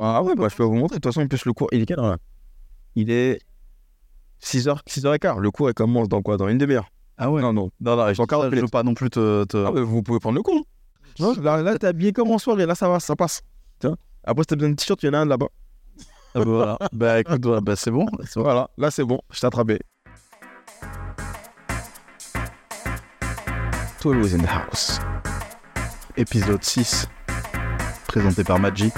[0.00, 0.96] Ah ouais, bah, je peux vous montrer.
[0.96, 2.18] De toute façon, en plus, le cours, il est quelle heure là?
[2.94, 3.40] Il est
[4.42, 5.38] 6h, 6h15.
[5.40, 6.88] Le cours, il commence dans quoi Dans une demi-heure.
[7.18, 7.70] Ah ouais Non, non.
[7.80, 8.60] Non, non, je, appelé.
[8.60, 9.44] veux pas non plus te.
[9.44, 10.66] te- Ah ouais, vous pouvez prendre le cours.
[11.18, 12.66] Non, là, là t'es habillé comme en soirée.
[12.66, 13.40] Là, ça va, ça passe.
[13.82, 15.48] Vois Après, si t'as besoin de t-shirt, il y en a un là-bas.
[16.34, 16.78] Ah bah voilà.
[16.92, 18.06] bah écoute, voilà, bah, c'est bon.
[18.34, 19.18] Voilà, là, c'est bon.
[19.32, 19.78] Je t'ai attrapé.
[24.00, 25.00] Toulouse in the house.
[26.18, 27.08] Épisode 6.
[28.08, 28.92] Présenté par Maggi.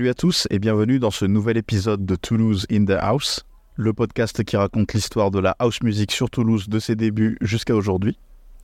[0.00, 3.44] Salut à tous et bienvenue dans ce nouvel épisode de Toulouse in the House,
[3.76, 7.76] le podcast qui raconte l'histoire de la house music sur Toulouse de ses débuts jusqu'à
[7.76, 8.16] aujourd'hui.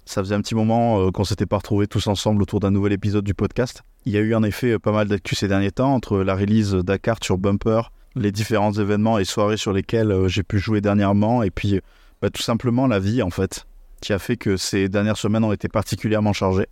[0.07, 2.95] Ça faisait un petit moment euh, qu'on s'était pas retrouvés tous ensemble autour d'un nouvel
[2.95, 3.83] épisode du podcast.
[4.07, 6.35] Il y a eu en effet euh, pas mal d'actu ces derniers temps entre la
[6.35, 7.83] release Dakar sur Bumper,
[8.15, 11.83] les différents événements et soirées sur lesquels euh, j'ai pu jouer dernièrement et puis
[12.23, 13.67] bah, tout simplement la vie en fait
[14.01, 16.69] qui a fait que ces dernières semaines ont été particulièrement chargées.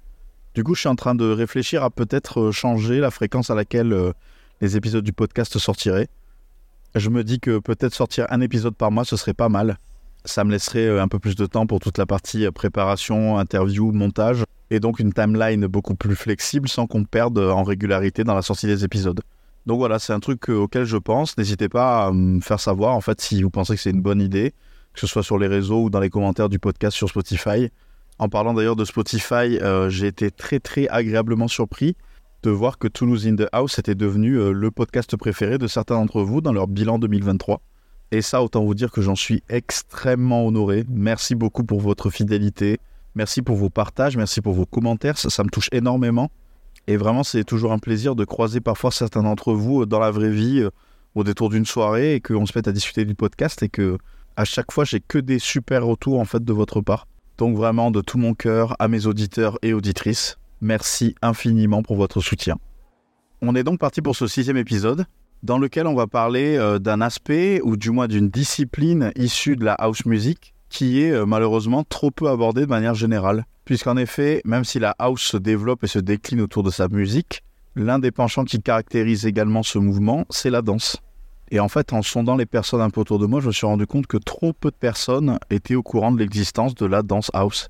[0.54, 4.14] Du coup, je suis en train de réfléchir à peut-être changer la fréquence à laquelle
[4.60, 6.08] les épisodes du podcast sortiraient.
[6.94, 9.78] Je me dis que peut-être sortir un épisode par mois, ce serait pas mal.
[10.24, 13.36] Ça me laisserait euh, un peu plus de temps pour toute la partie euh, préparation,
[13.36, 18.22] interview, montage, et donc une timeline beaucoup plus flexible sans qu'on perde euh, en régularité
[18.22, 19.20] dans la sortie des épisodes.
[19.66, 21.36] Donc voilà, c'est un truc auquel je pense.
[21.36, 24.20] N'hésitez pas à me faire savoir en fait si vous pensez que c'est une bonne
[24.20, 24.52] idée,
[24.92, 27.70] que ce soit sur les réseaux ou dans les commentaires du podcast sur Spotify.
[28.18, 29.58] En parlant d'ailleurs de Spotify,
[29.88, 31.96] j'ai été très très agréablement surpris
[32.44, 35.94] de voir que Toulouse in the House était devenu euh, le podcast préféré de certains
[35.94, 37.62] d'entre vous dans leur bilan 2023.
[38.12, 40.84] Et ça, autant vous dire que j'en suis extrêmement honoré.
[40.90, 42.78] Merci beaucoup pour votre fidélité.
[43.14, 45.16] Merci pour vos partages, merci pour vos commentaires.
[45.16, 46.30] Ça, ça me touche énormément.
[46.86, 50.10] Et vraiment, c'est toujours un plaisir de croiser parfois certains d'entre vous euh, dans la
[50.10, 50.70] vraie vie, euh,
[51.14, 53.96] au détour d'une soirée, et qu'on se mette à discuter du podcast, et que
[54.36, 57.06] à chaque fois, j'ai que des super retours en fait de votre part.
[57.38, 62.20] Donc vraiment, de tout mon cœur, à mes auditeurs et auditrices, merci infiniment pour votre
[62.20, 62.56] soutien.
[63.42, 65.06] On est donc parti pour ce sixième épisode,
[65.42, 69.64] dans lequel on va parler euh, d'un aspect, ou du moins d'une discipline issue de
[69.64, 73.44] la house music, qui est euh, malheureusement trop peu abordée de manière générale.
[73.64, 77.42] Puisqu'en effet, même si la house se développe et se décline autour de sa musique,
[77.76, 80.96] l'un des penchants qui caractérise également ce mouvement, c'est la danse.
[81.50, 83.66] Et en fait, en sondant les personnes un peu autour de moi, je me suis
[83.66, 87.30] rendu compte que trop peu de personnes étaient au courant de l'existence de la danse
[87.34, 87.68] house.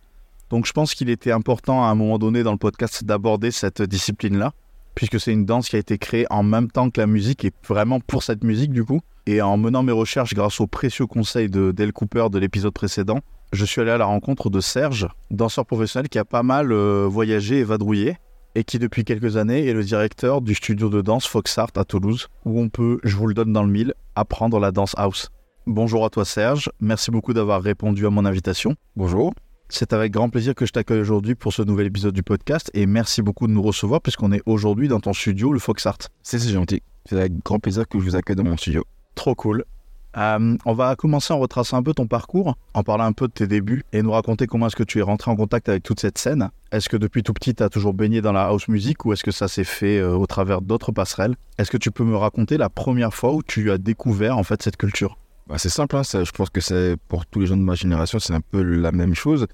[0.55, 3.83] Donc je pense qu'il était important à un moment donné dans le podcast d'aborder cette
[3.83, 4.53] discipline-là,
[4.95, 7.51] puisque c'est une danse qui a été créée en même temps que la musique et
[7.67, 9.01] vraiment pour cette musique du coup.
[9.27, 13.19] Et en menant mes recherches grâce aux précieux conseils de Del Cooper de l'épisode précédent,
[13.53, 17.05] je suis allé à la rencontre de Serge, danseur professionnel qui a pas mal euh,
[17.11, 18.17] voyagé et vadrouillé,
[18.55, 21.85] et qui depuis quelques années est le directeur du studio de danse Fox Art à
[21.85, 25.33] Toulouse, où on peut, je vous le donne dans le mille, apprendre la danse house.
[25.67, 28.77] Bonjour à toi Serge, merci beaucoup d'avoir répondu à mon invitation.
[28.95, 29.35] Bonjour.
[29.69, 32.87] C'est avec grand plaisir que je t'accueille aujourd'hui pour ce nouvel épisode du podcast et
[32.87, 35.99] merci beaucoup de nous recevoir puisqu'on est aujourd'hui dans ton studio, le Fox Art.
[36.23, 36.83] C'est gentil.
[37.07, 38.85] C'est avec grand plaisir que je vous accueille dans mon studio.
[39.15, 39.65] Trop cool.
[40.17, 43.33] Euh, on va commencer en retraçant un peu ton parcours, en parlant un peu de
[43.33, 45.99] tes débuts et nous raconter comment est-ce que tu es rentré en contact avec toute
[45.99, 46.51] cette scène.
[46.71, 49.25] Est-ce que depuis tout petit, tu as toujours baigné dans la house music ou est-ce
[49.25, 51.35] que ça s'est fait euh, au travers d'autres passerelles?
[51.59, 54.63] Est-ce que tu peux me raconter la première fois où tu as découvert en fait
[54.63, 55.19] cette culture?
[55.47, 57.75] Bah, c'est simple, hein, ça, je pense que c'est pour tous les gens de ma
[57.75, 59.47] génération, c'est un peu la même chose.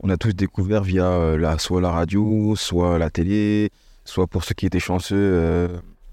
[0.00, 3.70] On a tous découvert via euh, la, soit la radio, soit la télé,
[4.04, 5.68] soit pour ceux qui étaient chanceux, euh,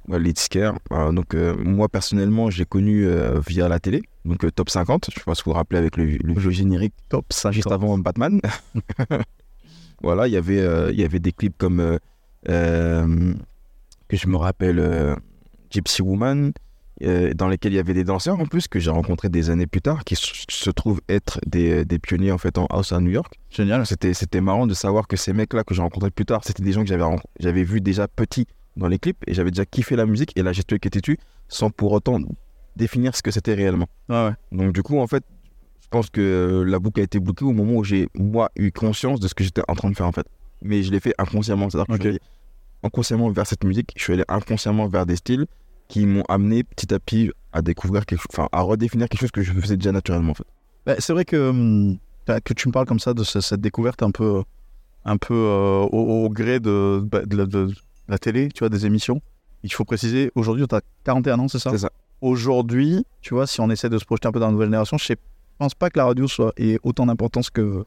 [0.08, 0.76] ouais, les disquaires.
[0.92, 5.24] Euh, donc euh, moi personnellement, j'ai connu euh, via la télé, donc Top 50, je
[5.24, 8.40] pense que vous vous rappelez avec le, le jeu générique Top 5 juste avant Batman.
[10.02, 12.00] voilà, il y avait, il y avait des clips comme
[12.46, 15.18] que je me rappelle
[15.72, 16.54] Gypsy Woman,
[17.04, 19.68] euh, dans lesquels il y avait des danseurs en plus que j'ai rencontrés des années
[19.68, 23.12] plus tard, qui se trouvent être des, des pionniers en fait en house à New
[23.12, 23.34] York.
[23.50, 23.86] Génial.
[23.86, 26.72] C'était, c'était marrant de savoir que ces mecs-là que j'ai rencontrés plus tard, c'était des
[26.72, 27.04] gens que j'avais,
[27.40, 28.48] j'avais vu déjà petits
[28.78, 31.18] dans les clips et j'avais déjà kiffé la musique et la gestuelle qui était dessus
[31.48, 32.20] sans pour autant
[32.76, 33.88] définir ce que c'était réellement.
[34.10, 34.32] Ouais, ouais.
[34.52, 35.24] Donc du coup, en fait,
[35.82, 38.72] je pense que euh, la boucle a été bouclée au moment où j'ai, moi, eu
[38.72, 40.26] conscience de ce que j'étais en train de faire, en fait.
[40.62, 41.70] Mais je l'ai fait inconsciemment.
[41.70, 42.02] C'est-à-dire que Ok.
[42.04, 42.20] je l'ai-
[42.84, 45.46] inconsciemment vers cette musique, je suis allé inconsciemment vers des styles
[45.88, 49.32] qui m'ont amené petit à petit à découvrir quelque chose, enfin à redéfinir quelque chose
[49.32, 50.46] que je faisais déjà naturellement en fait.
[50.86, 51.98] Bah, c'est vrai que, hum,
[52.44, 54.44] que tu me parles comme ça de ce- cette découverte un peu,
[55.06, 57.72] un peu euh, au, au gré de, bah, de la- de
[58.08, 59.22] la télé, tu vois, des émissions.
[59.64, 61.72] Il faut préciser, aujourd'hui, tu as 41 ans, c'est ça?
[61.72, 61.92] C'est ça.
[62.22, 64.98] Aujourd'hui, tu vois, si on essaie de se projeter un peu dans la nouvelle génération,
[64.98, 65.18] je ne
[65.60, 67.86] pense pas que la radio soit ait autant d'importance que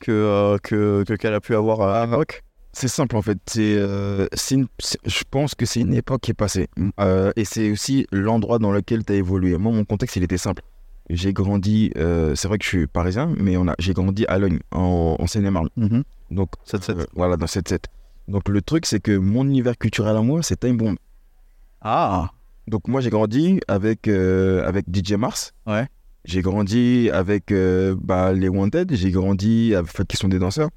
[0.00, 2.42] que euh, que que- qu'elle a pu avoir à l'époque.
[2.78, 3.38] C'est simple en fait.
[3.46, 4.56] C'est, euh, c'est
[5.04, 6.68] je pense que c'est une époque qui est passée.
[7.00, 9.58] Euh, et c'est aussi l'endroit dans lequel tu as évolué.
[9.58, 10.62] Moi, mon contexte, il était simple.
[11.10, 14.38] J'ai grandi, euh, c'est vrai que je suis parisien, mais on a, j'ai grandi à
[14.38, 15.70] Logne, en, en Seine-et-Marne.
[15.74, 16.04] Mhm.
[16.30, 16.90] Donc, 7-7.
[17.00, 17.86] euh, voilà, dans 7-7.
[18.28, 20.96] Donc, le truc, c'est que mon univers culturel à moi, c'est Time Bomb.
[21.80, 22.30] Ah,
[22.68, 25.52] Donc, moi, j'ai grandi avec, avec DJ Mars.
[25.66, 25.88] Ouais.
[26.24, 27.52] J'ai grandi avec
[28.04, 28.94] bah, les Wanted.
[28.94, 30.68] J'ai grandi avec, qui sont des danseurs.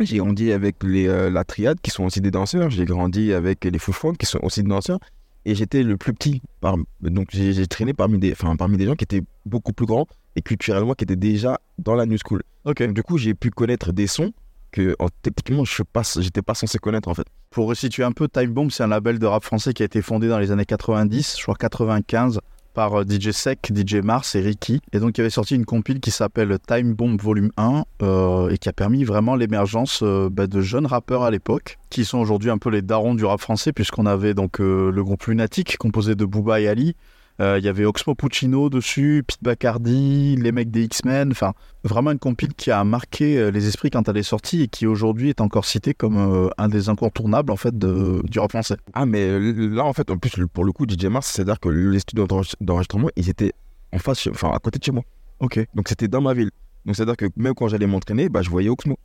[0.00, 2.70] J'ai grandi avec les, euh, la Triade, qui sont aussi des danseurs.
[2.70, 4.98] J'ai grandi avec les Fouchons, qui sont aussi des danseurs.
[5.44, 6.42] Et j'étais le plus petit.
[6.60, 6.76] Par...
[7.00, 10.06] Donc, j'ai traîné parmi des, enfin, parmi des gens qui étaient beaucoup plus grands
[10.36, 12.42] et culturellement qui étaient déjà dans la New School.
[12.64, 14.32] Donc, du coup, j'ai pu connaître des sons
[14.72, 15.82] que en, techniquement, je
[16.20, 17.26] n'étais pas censé connaître en fait.
[17.50, 20.02] Pour resituer un peu, Time Bomb, c'est un label de rap français qui a été
[20.02, 22.40] fondé dans les années 90, je crois 95,
[22.74, 24.80] par euh, DJ Sec, DJ Mars et Ricky.
[24.92, 28.58] Et donc, il avait sorti une compile qui s'appelle Time Bomb Volume 1 euh, et
[28.58, 32.50] qui a permis vraiment l'émergence euh, bah, de jeunes rappeurs à l'époque, qui sont aujourd'hui
[32.50, 36.24] un peu les darons du rap français, puisqu'on avait donc le groupe Lunatic, composé de
[36.24, 36.96] Booba et Ali.
[37.40, 41.52] Euh, Il y avait Oxmo Puccino dessus, Pete Bacardi, les mecs des X-Men, enfin
[41.82, 44.86] vraiment une compile qui a marqué euh, les esprits quand elle est sortie et qui
[44.86, 48.76] aujourd'hui est encore citée comme euh, un des incontournables en fait de, du rap français.
[48.92, 51.68] Ah, mais euh, là, en fait, en plus, pour le coup, DJ Mars, c'est-à-dire que
[51.68, 53.52] les studios d'enregistre- d'enregistrement, ils étaient
[53.92, 55.02] en face, enfin, à côté de chez moi.
[55.40, 55.58] Ok.
[55.74, 56.50] Donc, c'était dans ma ville.
[56.86, 58.96] Donc, c'est-à-dire que même quand j'allais m'entraîner, bah, je voyais Oxmo.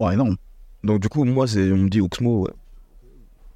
[0.00, 0.34] Ouais, non,
[0.82, 2.52] Donc, du coup, moi, on me dit Oxmo, ouais.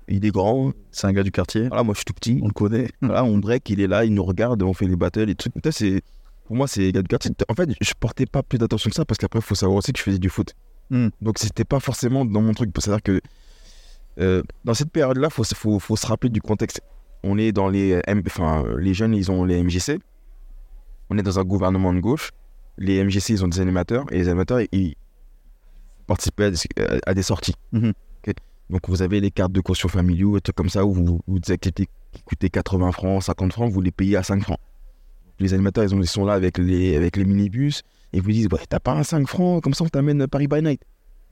[0.09, 0.73] Il est grand.
[0.91, 2.41] c'est un gars du quartier, Voilà, moi, je suis tout petit.
[2.43, 2.89] on le connaît.
[3.01, 5.53] Voilà, on break, il est là, il nous regarde, on fait les battles et trucs.
[5.71, 6.03] C'est.
[6.47, 7.31] Pour moi, c'est gars de quartier.
[7.49, 9.93] En fait, je portais pas plus d'attention que ça parce qu'après, il faut savoir aussi
[9.93, 10.55] que je faisais du foot.
[10.91, 11.09] Hmm.
[11.21, 12.71] Donc, c'était pas forcément dans mon truc.
[12.79, 13.21] C'est-à-dire que
[14.21, 16.81] euh, dans cette période-là, il faut, se- faut, faut se rappeler du contexte.
[17.23, 18.01] On est dans les.
[18.07, 19.99] M- Enfin, euh, les jeunes, ils ont les MJC.
[21.11, 22.31] On est dans un gouvernement de gauche.
[22.77, 24.05] Les MJC, ils ont des animateurs.
[24.11, 24.95] Et les animateurs, ils
[26.07, 26.59] participaient à des,
[27.07, 27.55] à des sorties.
[27.73, 28.35] Ok.
[28.71, 31.39] Donc, vous avez les cartes de caution familiaux, et trucs comme ça, où vous, vous
[31.41, 34.59] qui coûtaient 80 francs, 50 francs, vous les payez à 5 francs.
[35.39, 37.83] Les animateurs, ils, ont- ils sont là avec les, avec les minibus
[38.13, 40.47] et ils vous disent ouais, T'as pas un 5 francs, comme ça on t'amène Paris
[40.47, 40.83] by Night.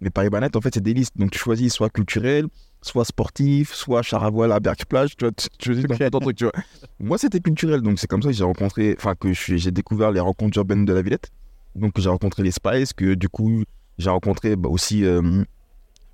[0.00, 1.16] Mais Paris by Night, en fait, c'est des listes.
[1.18, 2.46] Donc tu choisis soit culturel,
[2.82, 5.14] soit sportif, soit char à voile à Berck Plage.
[5.16, 6.10] Tu vois, tu, tu choisis Ok.
[6.10, 6.52] ton truc, tu vois.
[6.98, 7.82] Moi, c'était culturel.
[7.82, 10.92] Donc c'est comme ça que j'ai rencontré, enfin, que j'ai découvert les rencontres urbaines de
[10.94, 11.28] la Villette.
[11.76, 13.62] Donc j'ai rencontré les Spice, que du coup,
[13.98, 15.04] j'ai rencontré bah, aussi.
[15.04, 15.44] euh,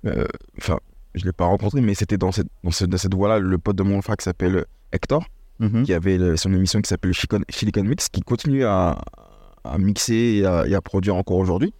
[0.05, 0.25] euh,
[0.59, 0.77] Enfin,
[1.17, 3.75] je l'ai pas rencontré, mais c'était dans cette, dans cette, dans cette voie-là, le pote
[3.75, 5.25] de mon frère qui s'appelle Hector
[5.59, 5.83] Mhm.
[5.85, 9.01] qui avait le- son émission qui s'appelle Silicon, Mix, qui continue à,
[9.63, 11.73] à mixer et à, et à produire encore aujourd'hui.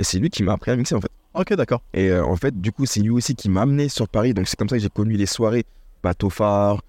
[0.00, 1.10] Et c'est lui qui m'a appris à mixer en fait.
[1.34, 1.80] Ok, d'accord.
[1.94, 4.34] Et euh, en fait, du coup, c'est lui aussi qui m'a amené sur Paris.
[4.34, 5.64] Donc c'est comme ça que j'ai connu les soirées
[6.02, 6.82] Bateau Phare,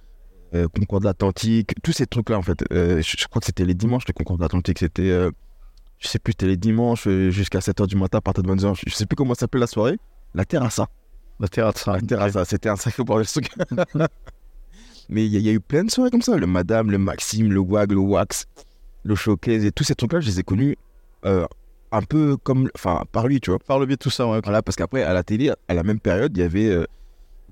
[0.55, 2.57] euh, Concours de l'Atlantique, tous ces trucs-là en fait.
[2.73, 4.79] Euh, je, je crois que c'était les dimanches, le Concours de l'Atlantique.
[4.79, 5.09] C'était,
[5.99, 8.73] je sais plus, c'était les dimanches jusqu'à 7h du matin à partir de 22h.
[8.83, 9.99] Je, je sais plus comment s'appelle la soirée.
[10.33, 10.87] La Terrassa.
[11.41, 11.85] La terrasse.
[11.87, 13.51] La Terrassa, c'était un sacré bordel ce truc.
[15.09, 16.37] Mais il y, a- il y a eu plein de soirées comme ça.
[16.37, 18.45] Le Madame, le Maxime, le Wag, le Wax,
[19.03, 20.77] le Showcase et tous ces trucs-là, je les ai connus
[21.25, 21.45] euh,
[21.91, 22.69] un peu comme.
[22.75, 23.59] Enfin, par lui, tu vois.
[23.59, 24.39] Par le biais de tout ça, ouais.
[24.43, 26.85] Voilà, parce qu'après, à la télé, à la même période, il y avait euh,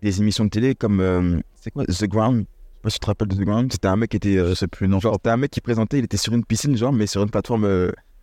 [0.01, 0.99] des émissions de télé comme.
[1.01, 1.85] euh, c'est quoi?
[1.85, 3.71] The Ground Je sais pas si tu te rappelles de The Ground.
[3.73, 4.37] C'était un mec qui était.
[4.37, 4.99] Je sais plus, non.
[4.99, 7.29] genre, c'était un mec qui présentait, il était sur une piscine, genre, mais sur une
[7.31, 7.65] plateforme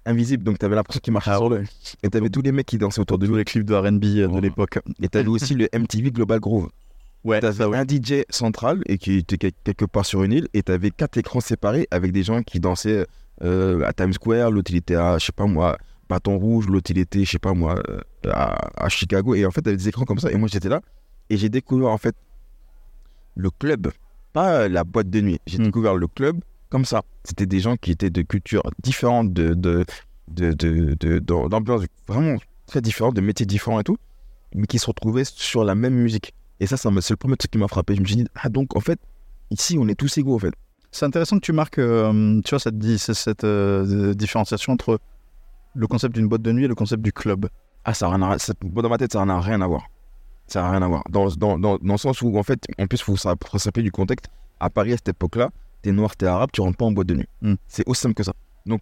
[0.06, 0.42] invisible.
[0.44, 1.64] Donc, t'avais l'impression qu'il marchait Ah sur le.
[2.02, 3.38] Et t'avais tous les mecs qui dansaient autour de Tous lui.
[3.38, 4.78] les clips de R&B euh, de l'époque.
[5.02, 6.68] Et t'avais aussi le MTV Global Groove.
[7.24, 10.62] Ouais, T'avais un DJ central et qui était quel- quelque part sur une île et
[10.62, 13.04] t'avais quatre écrans séparés avec des gens qui dansaient
[13.42, 15.76] euh, à Times Square, l'autre il était à, je sais pas moi,
[16.08, 19.34] Bâton Rouge, l'autre il était, je sais pas moi, euh, à, à Chicago.
[19.34, 20.80] Et en fait, t'avais des écrans comme ça et moi j'étais là
[21.28, 22.14] et j'ai découvert en fait
[23.34, 23.90] le club,
[24.32, 25.40] pas la boîte de nuit.
[25.46, 25.64] J'ai Hmm.
[25.64, 27.02] découvert le club comme ça.
[27.24, 29.84] C'était des gens qui étaient de cultures différentes, de, de,
[30.28, 33.96] de, de, d'ambiance vraiment très différentes, de métiers différents et tout,
[34.54, 36.34] mais qui se retrouvaient sur la même musique.
[36.60, 37.94] Et ça, c'est le premier truc qui m'a frappé.
[37.94, 38.98] Je me suis dit, ah donc en fait,
[39.50, 40.52] ici on est tous égaux en fait.
[40.90, 44.98] C'est intéressant que tu marques, euh, tu vois, cette, cette, euh, différenciation entre
[45.74, 47.48] le concept d'une boîte de nuit et le concept du club.
[47.84, 49.82] Ah, ça a rien à, ça- dans ma tête, ça n'a rien à voir.
[50.46, 51.02] Ça n'a rien à voir.
[51.10, 53.92] Dans, dans, dans, dans le sens où, en fait, en plus, il faut s'appeler du
[53.92, 54.30] contexte.
[54.58, 55.50] À Paris, à cette époque-là,
[55.86, 57.28] t'es noir, t'es arabe, tu rentres pas en boîte de nuit.
[57.42, 57.54] Hmm.
[57.68, 58.32] C'est aussi simple que ça.
[58.66, 58.80] Donc,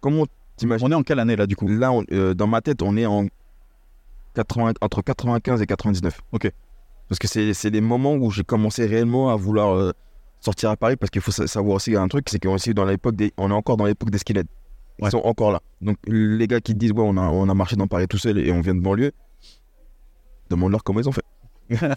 [0.00, 0.24] comment
[0.56, 1.68] t'imagines On est en quelle année là du coup?
[1.68, 3.26] Là, on- euh, dans ma tête, on est en
[4.34, 6.18] 80, entre 95 et 99.
[6.32, 6.50] Ok.
[7.10, 9.92] Parce que c'est les moments où j'ai commencé réellement à vouloir euh,
[10.40, 10.96] sortir à Paris.
[10.96, 13.50] Parce qu'il faut sa- savoir aussi un truc, c'est qu'on est, dans l'époque des- on
[13.50, 14.44] est encore dans l'époque des skinheads.
[14.98, 15.10] Ils Ouais.
[15.10, 15.60] sont encore là.
[15.82, 18.38] Donc les gars qui disent, ouais, on a, on a marché dans Paris tout seul
[18.38, 19.12] et on vient de banlieue,
[20.48, 21.24] demande-leur comment ils ont fait.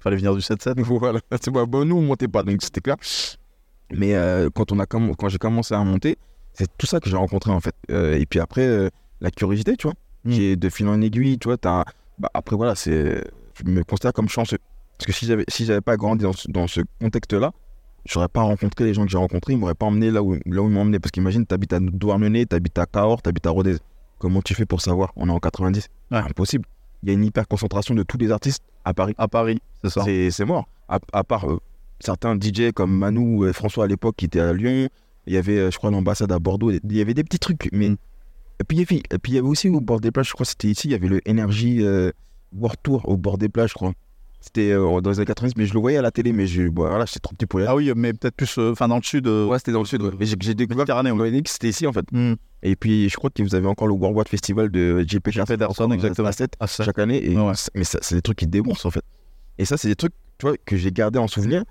[0.00, 0.80] Fallait venir du 7-7.
[0.82, 1.20] voilà.
[1.42, 2.96] C'est bon, nous, on montait pas, donc c'était clair.
[3.90, 6.16] Mais euh, quand, on a comm- quand j'ai commencé à monter,
[6.52, 7.74] c'est tout ça que j'ai rencontré en fait.
[7.90, 8.88] Euh, et puis après, euh,
[9.20, 10.32] la curiosité, tu vois, Mm.
[10.32, 11.56] est de fil en aiguille, tu vois.
[11.62, 11.84] Bah,
[12.34, 13.20] après, voilà, je
[13.64, 14.58] me considère comme chanceux.
[14.98, 17.52] Parce que si j'avais si j'avais pas grandi dans ce, dans ce contexte-là,
[18.04, 20.40] j'aurais pas rencontré les gens que j'ai rencontrés, ils m'auraient pas emmené là où, là
[20.62, 20.98] où ils m'ont emmené.
[20.98, 23.76] Parce qu'imagine, t'habites à Douarnenez, t'habites à Cahors, t'habites à Rodez.
[24.18, 25.12] Comment tu fais pour savoir?
[25.14, 25.86] On est en 90.
[26.10, 26.18] Ouais.
[26.18, 26.64] Impossible.
[27.04, 29.14] Il y a une hyper concentration de tous les artistes à Paris.
[29.18, 30.02] À Paris, c'est ça.
[30.04, 30.66] C'est c'est mort.
[30.88, 31.46] À, à part
[32.00, 34.88] certains DJ comme Manu et François à l'époque qui étaient à Lyon.
[35.26, 36.70] Il y avait, euh, je crois, l'ambassade à Bordeaux.
[36.70, 37.68] Il y avait des petits trucs.
[37.72, 37.90] Mais...
[37.90, 37.96] Mm.
[38.60, 40.28] Et, puis, il y avait, et puis il y avait aussi au bord des plages,
[40.28, 42.10] je crois que c'était ici, il y avait le Energy euh,
[42.56, 43.92] World Tour au bord des plages, je crois.
[44.40, 46.68] C'était euh, dans les années 90, mais je le voyais à la télé, mais je,
[46.68, 47.70] bon, voilà, j'étais trop petit pour y aller.
[47.70, 49.26] Ah oui, mais peut-être plus euh, enfin dans le sud.
[49.26, 50.00] euh, ouais, c'était dans le sud.
[50.00, 50.12] ouais.
[50.18, 52.06] Mais j'ai découvert que c'était ici, en fait.
[52.12, 52.34] hmm.
[52.62, 55.90] Et puis, je crois que vous avez encore le World Wide Festival de JP Federson,
[55.90, 56.30] exactement.
[56.30, 57.24] 7 Ah, chaque année.
[57.24, 59.04] Et Ouais, Mais c'est des trucs qui déboursent en fait.
[59.58, 61.64] Et ça, c'est des trucs tu vois, que j'ai gardé en souvenir.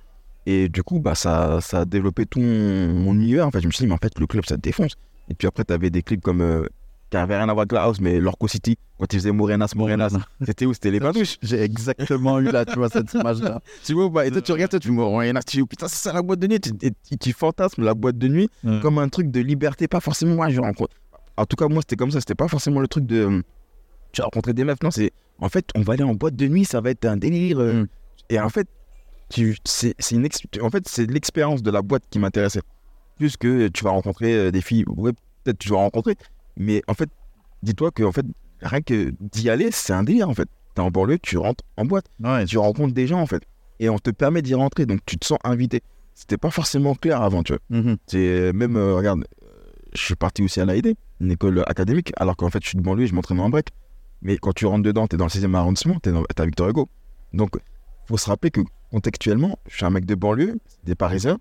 [0.50, 3.46] Et du coup, bah, ça, ça a développé tout mon, mon univers.
[3.48, 4.94] En fait, je me suis dit, mais en fait, le club, ça te défonce.
[5.30, 6.42] Et puis après, tu avais des clips comme.
[6.42, 6.66] euh,
[7.10, 9.72] qui n'avaient rien à voir avec la house, mais Lorco City, quand ils faisaient Morenas,
[9.76, 10.14] Morenas.
[10.46, 10.74] C'était où?
[10.74, 11.38] C'était les Bandouches.
[11.42, 13.62] J'ai exactement eu là, tu vois, cette image-là.
[13.86, 15.88] Tu vois, bah, et toi, tu regardes, toi, tu me Morenas, tu dis, oh, putain,
[15.88, 16.60] c'est ça la boîte de nuit.
[16.60, 18.50] Tu, et tu- tu fantasmes la boîte de nuit
[18.82, 20.96] comme un truc de liberté, pas forcément moi, je rencontre.
[21.38, 22.20] En tout cas, moi, c'était comme ça.
[22.20, 23.18] C'était pas forcément le truc de.
[23.26, 23.42] euh,
[24.12, 24.82] Tu as rencontré des meufs.
[24.84, 25.12] Non, c'est.
[25.40, 27.60] En fait, on va aller en boîte de nuit, ça va être un délire.
[27.60, 27.84] euh.
[27.84, 27.88] Mm.
[28.32, 28.68] Et en fait,
[29.30, 30.28] tu, c'est, c'est une
[30.62, 32.62] en fait, c'est l'expérience de la boîte qui m'intéressait.
[33.18, 34.86] Plus que tu vas rencontrer euh, des filles.
[34.88, 35.12] Ouais,
[35.44, 36.16] peut-être tu vas rencontrer.
[36.56, 37.10] Mais en fait,
[37.64, 38.26] dis-toi que en fait,
[38.62, 40.48] rien que d'y aller, c'est un délire en fait.
[40.76, 43.44] T'es en banlieue, tu rentres en boîte, Ouais, tu rencontres des gens en fait.
[43.80, 45.82] Et on te permet d'y rentrer, donc tu te sens invité.
[46.14, 47.62] C'était pas forcément clair avant, tu vois.
[47.70, 47.98] Mhm.
[48.08, 49.48] C'est euh, même, euh, regarde, euh,
[49.94, 52.82] je suis parti aussi à l'AED, une école académique, alors qu'en fait, je suis de
[52.82, 53.68] banlieue et je m'entraîne en break.
[54.24, 56.70] Mais quand tu rentres dedans, tu es dans le 6e arrondissement, tu es, à Victor
[56.70, 56.90] Hugo.
[57.34, 57.52] Donc,
[58.08, 58.62] faut se rappeler que
[58.92, 61.38] contextuellement, je suis un mec de banlieue, des Parisiens.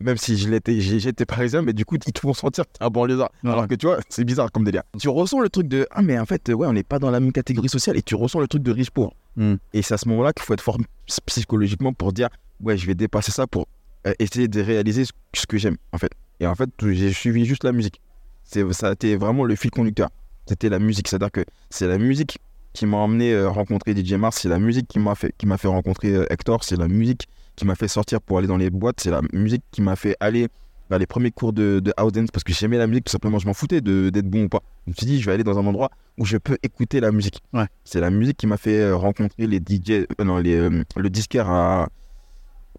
[0.00, 3.32] Même si j'étais parisien, mais du coup, ils te font sentir que t'es un banlieusard.
[3.42, 3.50] Ouais.
[3.50, 4.84] Alors que tu vois, c'est bizarre comme délire.
[4.96, 7.18] Tu ressens le truc de Ah, mais en fait, ouais, on n'est pas dans la
[7.18, 9.12] même catégorie sociale et tu ressens le truc de riche pauvre.
[9.34, 9.54] Mm.
[9.72, 10.78] Et c'est à ce moment-là qu'il faut être fort
[11.08, 12.28] ps- psychologiquement pour dire
[12.62, 13.66] Ouais, je vais dépasser ça pour
[14.06, 16.12] euh, essayer de réaliser ce, ce que j'aime, en fait.
[16.38, 18.00] Et en fait, j'ai suivi juste la musique.
[18.44, 20.10] C'est, ça a été vraiment le fil conducteur.
[20.46, 21.08] C'était la musique.
[21.08, 22.38] C'est-à-dire que c'est la musique
[22.72, 25.58] qui m'a emmené euh, rencontrer DJ Mars, c'est la musique qui m'a fait, qui m'a
[25.58, 28.70] fait rencontrer euh, Hector, c'est la musique qui m'a fait sortir pour aller dans les
[28.70, 30.48] boîtes, c'est la musique qui m'a fait aller
[30.90, 33.38] vers les premiers cours de, de house dance parce que j'aimais la musique, tout simplement,
[33.38, 34.62] je m'en foutais de, d'être bon ou pas.
[34.86, 37.12] Je me suis dit, je vais aller dans un endroit où je peux écouter la
[37.12, 37.42] musique.
[37.52, 37.66] Ouais.
[37.84, 41.10] C'est la musique qui m'a fait euh, rencontrer les DJ, euh, non, les, euh, le
[41.10, 41.88] disquaire à,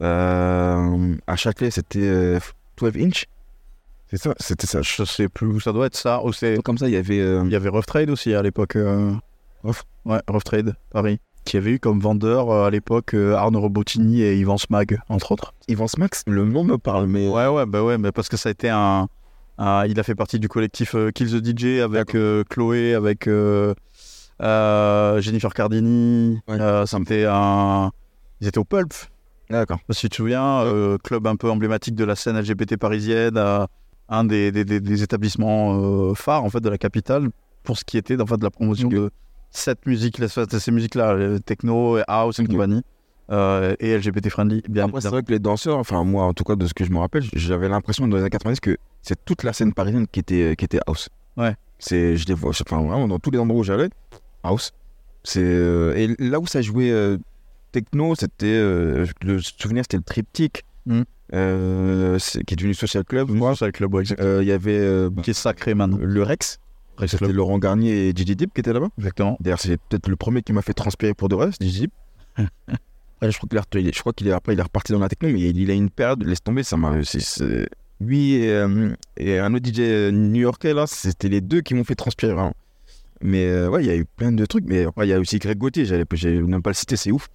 [0.02, 2.40] euh, à Châtelet, c'était euh,
[2.78, 3.26] 12 inch.
[4.10, 4.82] C'est ça, c'était ça.
[4.82, 6.24] Je sais plus où ça doit être ça.
[6.24, 6.60] Ou c'est...
[6.64, 7.18] Comme ça, il y avait.
[7.18, 8.76] Il y avait Rough Trade aussi à l'époque.
[9.64, 11.20] Euh, Rough Ouais, Rough Trade, Paris.
[11.46, 15.32] Qui avait eu comme vendeur euh, à l'époque euh, Arnaud Robotini et Yvan Smag, entre
[15.32, 15.54] autres.
[15.68, 17.28] Yvan Smax, le nom me parle, mais.
[17.28, 19.08] Ouais, ouais, bah ouais, mais parce que ça a été un.
[19.58, 23.28] un- il a fait partie du collectif euh, Kill the DJ avec euh, Chloé, avec
[23.28, 23.74] euh,
[24.42, 26.40] euh, Jennifer Cardini.
[26.48, 26.60] Ouais.
[26.60, 27.92] Euh, C'était un.
[28.42, 28.94] Ils étaient au Pulp,
[29.50, 29.80] D'accord.
[29.90, 33.66] si tu te souviens, euh, club un peu emblématique de la scène LGBT parisienne, euh,
[34.08, 35.76] un des, des- des- des établissements
[36.10, 37.30] euh, phares en fait de la capitale
[37.64, 39.12] pour ce qui était en fait de la promotion de
[39.52, 42.84] cette musique, ces musiques-là, le techno, house et compagnie,
[43.32, 46.44] euh, et LGBT friendly, bien Après, c'est vrai que les danseurs, enfin, moi, en tout
[46.44, 49.24] cas, de ce que je me rappelle, j'avais l'impression dans les années 90 que c'est
[49.26, 51.10] toute la scène parisienne qui était, qui était house.
[51.38, 51.56] Ouais.
[51.78, 53.90] C'est, je les vois, enfin, vraiment, dans tous les endroits où j'allais,
[54.44, 54.72] house.
[55.24, 57.18] C'est, euh, et là où ça jouait euh,
[57.72, 60.64] techno, c'était, euh, le souvenir, c'était le triptyque,
[61.34, 63.30] euh, c'est- qui est devenu Social Club.
[63.30, 63.38] moi.
[63.40, 64.02] Bois, exactement.
[64.20, 66.00] Euh, Il y avait euh, qui est sacré maintenant.
[66.02, 66.60] le Rex
[67.08, 67.32] c'était.
[67.32, 68.90] Laurent Garnier et Gigi Dip qui étaient là-bas.
[68.98, 69.38] Exactement.
[69.40, 71.92] D'ailleurs, c'est peut-être le premier qui m'a fait transpirer pour de vrai, Gigi Dip.
[72.36, 75.10] Après, je crois qu'il est, je crois qu'il est après il est reparti dans la
[75.10, 76.96] techno, mais il, a une période, laisse tomber, ça m'a.
[78.02, 81.96] Lui et, euh, et un autre DJ new-yorkais là, c'était les deux qui m'ont fait
[81.96, 82.56] transpirer vraiment.
[83.22, 85.20] Mais euh, ouais, il y a eu plein de trucs, mais après il y a
[85.20, 87.28] aussi Greg Gauthier, j'allais, j'ai même pas le citer, c'est ouf.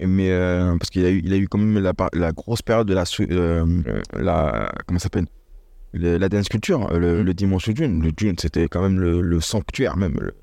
[0.00, 2.94] Mais euh, parce qu'il a eu, il a eu quand même la, grosse période de
[2.94, 3.04] la
[4.86, 5.26] comment ça s'appelle,
[5.92, 8.02] Le- la dance culture, euh, le, le dimanche June.
[8.02, 10.34] Le June, c'était quand même le, le sanctuaire même le-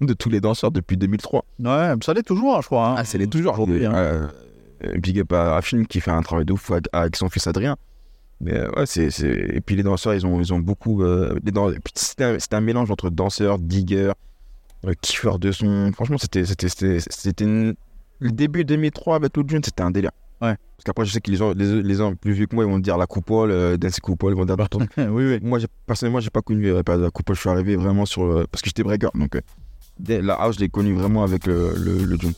[0.06, 1.44] de tous les danseurs depuis 2003.
[1.60, 2.88] Ouais, ça l'est toujours, hein, je crois.
[2.90, 2.94] hein.
[2.98, 3.52] Ah, c'est les toujours.
[3.54, 3.94] Aujourd'hui, hein.
[3.94, 4.26] Euh,
[4.84, 7.76] euh, big up à Affin qui fait un travail de ouf avec, son fils Adrien.
[8.40, 11.02] Mais euh, ouais, c'est, Et puis les danseurs, ils ont, ils ont beaucoup.
[11.02, 14.12] euh, les dan- et puis C'était un, mélange entre danseurs, diggers,
[14.84, 15.90] euh, kiffeurs de son.
[15.94, 17.74] Franchement, c'était, c'était, c'était, c'était une
[18.18, 20.10] le début 2003 avec Jon, c'était un délire.
[20.42, 20.54] Ouais.
[20.76, 22.70] Parce qu'après, je sais que les gens, les, les gens plus vieux que moi, ils
[22.70, 25.38] vont dire la coupole, euh, Dance Coupole, ils vont dire d'autres oui, oui.
[25.42, 27.34] Moi, personnellement, j'ai pas connu la période de la coupole.
[27.36, 28.22] Je suis arrivé vraiment sur.
[28.24, 29.08] euh, parce que j'étais breaker.
[29.14, 29.40] Donc, euh,
[29.98, 32.32] dès- la house, je l'ai connu vraiment avec le, le, le Jon.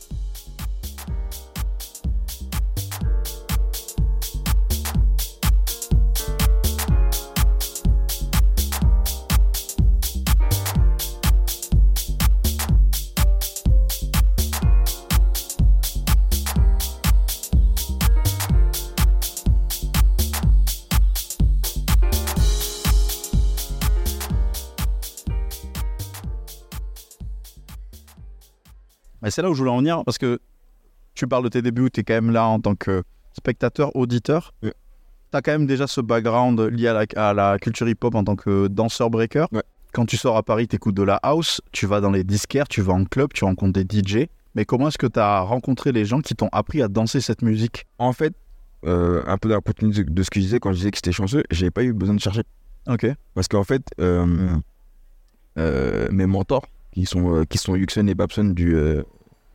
[29.21, 30.39] Mais c'est là où je voulais en venir parce que
[31.15, 34.53] tu parles de tes débuts, tu es quand même là en tant que spectateur, auditeur.
[34.63, 34.73] Ouais.
[35.31, 38.23] Tu as quand même déjà ce background lié à la, à la culture hip-hop en
[38.23, 39.45] tant que danseur breaker.
[39.51, 39.63] Ouais.
[39.91, 42.67] Quand tu sors à Paris, tu écoutes de la house, tu vas dans les disquaires,
[42.67, 44.27] tu vas en club, tu rencontres des DJ.
[44.55, 47.41] Mais comment est-ce que tu as rencontré les gens qui t'ont appris à danser cette
[47.41, 47.85] musique?
[47.97, 48.33] En fait,
[48.85, 50.97] euh, un peu dans la continuité de ce que je disais quand je disais que
[50.97, 52.43] j'étais chanceux, j'avais pas eu besoin de chercher.
[52.87, 53.07] Ok.
[53.33, 54.57] Parce qu'en fait, euh,
[55.57, 59.03] euh, mes mentors, qui sont, euh, qui sont et Babson du, euh,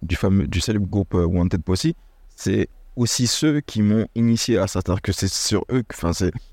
[0.03, 1.87] du, fameux, du célèbre groupe euh, Wanted Posse,
[2.37, 4.81] c'est aussi ceux qui m'ont initié à ça.
[4.85, 5.97] C'est-à-dire que c'est sur eux que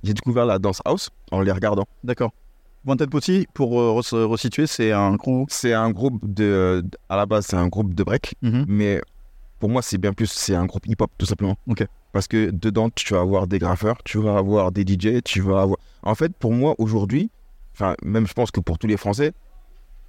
[0.03, 1.85] j'ai découvert la dance house en les regardant.
[2.03, 2.31] D'accord.
[2.83, 5.45] Wanted Potty, pour euh, re- resituer, c'est un gros.
[5.49, 6.83] C'est un groupe de.
[7.09, 8.65] À la base, c'est un groupe de break, Mhm.
[8.67, 9.01] mais
[9.59, 10.31] pour moi, c'est bien plus.
[10.31, 11.55] C'est un groupe hip-hop, tout simplement.
[11.67, 11.85] Ok.
[12.11, 15.61] Parce que dedans, tu vas avoir des graffeurs, tu vas avoir des DJ, tu vas
[15.61, 15.77] avoir.
[16.01, 17.29] En fait, pour moi, aujourd'hui,
[17.75, 19.31] enfin, même je pense que pour tous les Français,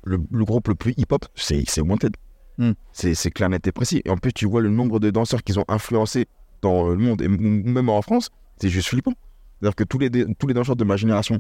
[0.05, 2.17] le, le groupe le plus hip-hop, c'est c'est Wanted.
[2.59, 2.73] Hmm.
[2.93, 4.03] C'est clair, net et précis.
[4.05, 6.27] Et en plus, tu vois le nombre de danseurs qu'ils ont influencé
[6.61, 9.15] dans le monde, et même en France, c'est juste flippant.
[9.61, 11.39] C'est-à-dire que tous les, dé- tous les danseurs de ma génération,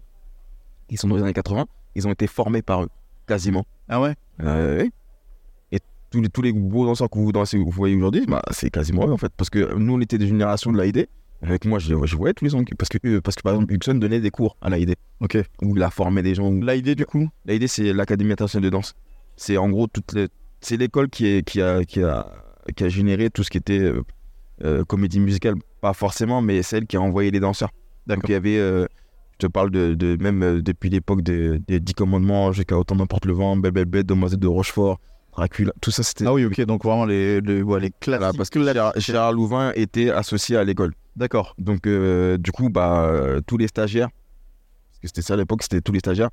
[0.88, 2.88] qui sont dans les années 80, ils ont été formés par eux,
[3.26, 3.64] quasiment.
[3.88, 4.14] Ah ouais?
[4.40, 4.90] Euh, oui.
[5.71, 5.78] Et
[6.11, 9.07] tous les, tous les beaux danseurs que vous dansez, vous voyez aujourd'hui, bah, c'est quasiment
[9.07, 9.33] eux en fait.
[9.37, 11.09] Parce que nous, on était des générations de l'AID.
[11.42, 12.62] Avec moi, je, je voyais tous les ans.
[12.78, 14.94] Parce que, euh, parce que par exemple, Huxon donnait des cours à l'AID.
[15.20, 15.38] Ok.
[15.62, 16.48] Où il a formé des gens.
[16.48, 18.94] où- La idée du coup L'AID, c'est l'Académie internationale de danse.
[19.37, 20.28] C'est en gros toute les-
[20.61, 22.26] c'est l'école qui, est, qui, a, qui, a,
[22.76, 24.02] qui a généré tout ce qui était euh,
[24.64, 25.55] euh, comédie musicale.
[25.81, 27.70] Pas forcément, mais celle qui a envoyé les danseurs.
[28.07, 28.87] Donc il y avait, euh,
[29.40, 33.26] je te parle de, de même depuis l'époque des, des Dix Commandements jusqu'à Autant n'importe
[33.26, 35.00] le vent, Belle Belle Bête, Demoiselle de Rochefort,
[35.33, 36.26] Dracula, tout ça c'était.
[36.26, 38.20] Ah oui, ok, donc vraiment les, les, ouais, les classiques.
[38.20, 40.92] Voilà, parce que Gérard, Gérard Louvain était associé à l'école.
[41.16, 41.55] D'accord.
[41.59, 45.62] Donc euh, du coup, bah, euh, tous les stagiaires, parce que c'était ça à l'époque,
[45.62, 46.31] c'était tous les stagiaires,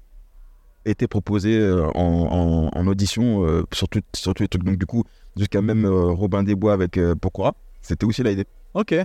[0.86, 4.64] étaient proposés euh, en, en- en audition sur, tout- sur tous les trucs.
[4.64, 5.04] Donc du coup,
[5.36, 8.46] jusqu'à même Robin des Bois avec Pourquoi, c'était aussi l'idée.
[8.74, 8.96] Ok.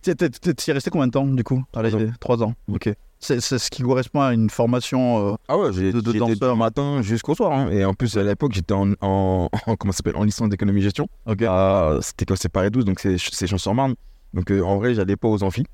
[0.00, 1.98] T'y es resté combien de temps du coup Trois ans.
[2.20, 2.54] Trois ans?
[2.68, 2.88] Ok.
[3.20, 5.36] C'est ce qui correspond à une formation.
[5.48, 6.56] Ah ouais, j'ai De- de danseur.
[6.56, 7.50] matin jusqu'au soir.
[7.52, 7.68] hein.
[7.72, 11.08] Et en plus, à l'époque, j'étais en, en, en- comment s'appelle, en licence d'économie-gestion.
[11.26, 11.42] Ok.
[11.42, 13.94] à- C'était quand c'est Paris 12, donc c'est c'est Champs-sur-Marne.
[14.34, 15.66] Donc euh, en vrai, j'allais pas aux amphis.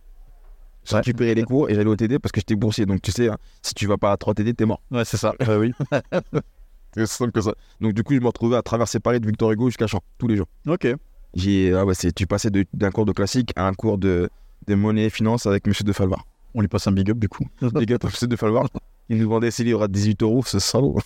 [0.85, 2.87] Je récupérais les cours et j'allais au TD parce que j'étais boursier.
[2.87, 4.83] Donc tu sais, hein, si tu vas pas à 3 TD, t'es mort.
[4.90, 5.35] Ouais, c'est ça.
[5.40, 5.73] Ouais, oui.
[6.95, 7.55] C'est simple que ça.
[7.81, 10.29] Donc du coup, je me retrouvais à traverser Paris de Victor Hugo jusqu'à Champs, tous
[10.29, 10.47] les jours.
[10.69, 10.87] Ok.
[11.35, 14.31] J'ai, ah ouais, c'est, tu passais d'un cours de classique à un cours de,
[14.69, 16.25] de monnaie et finance avec Monsieur de Falvar.
[16.55, 17.49] On lui passe un big up du coup.
[17.75, 18.69] Les gars, Monsieur de Falvar,
[19.09, 20.97] il nous vendait ses livres à 18 euros, ce salaud.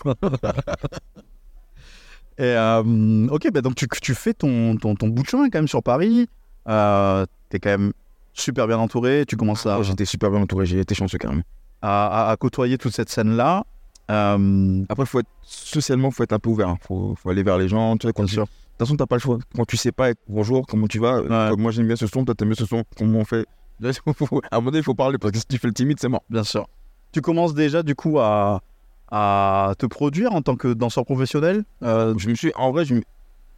[2.36, 5.58] Et euh, ok, bah donc tu, tu fais ton, ton, ton bout de chemin quand
[5.58, 6.28] même sur Paris.
[6.68, 7.92] Euh, T'es quand même
[8.34, 9.24] super bien entouré.
[9.26, 11.42] Tu commences à, Oh, J'étais super bien entouré, j'ai été chanceux carrément.
[11.82, 13.64] à, à- à côtoyer toute cette scène-là.
[14.10, 16.68] Euh, Après, faut être, socialement, faut être un peu ouvert.
[16.68, 16.78] hein.
[16.86, 17.96] Faut, faut aller vers les gens.
[17.96, 18.44] Tu vois, quand sûr.
[18.44, 19.38] De toute façon, t'as pas le choix.
[19.56, 22.34] Quand tu sais pas, bonjour, comment tu vas euh, Moi, j'aime bien ce son, toi,
[22.34, 22.84] t'aimes bien ce son.
[22.96, 23.44] Comment on fait?
[23.80, 26.08] À un moment donné, il faut parler parce que si tu fais le timide, c'est
[26.08, 26.22] mort.
[26.30, 26.66] Bien sûr.
[27.12, 28.60] Tu commences déjà du coup à,
[29.10, 31.64] à te produire en tant que danseur professionnel.
[31.82, 33.02] Euh, Je me suis, en vrai, je, me-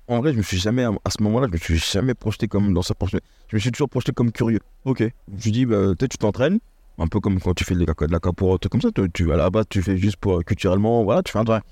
[0.08, 2.74] en vrai, je me suis jamais, à ce moment-là, je me suis jamais projeté comme
[2.74, 3.22] dans sa professionnel.
[3.48, 4.60] Je me suis toujours projeté comme curieux.
[4.84, 5.00] ok.
[5.28, 6.58] Je me suis dit, bah, peut-être tu t'entraînes,
[6.98, 8.88] un peu comme quand tu fais de la, de la capoeira, comme ça.
[9.14, 11.62] Tu, à la base, tu fais juste pour euh, culturellement, voilà, tu fais un truc.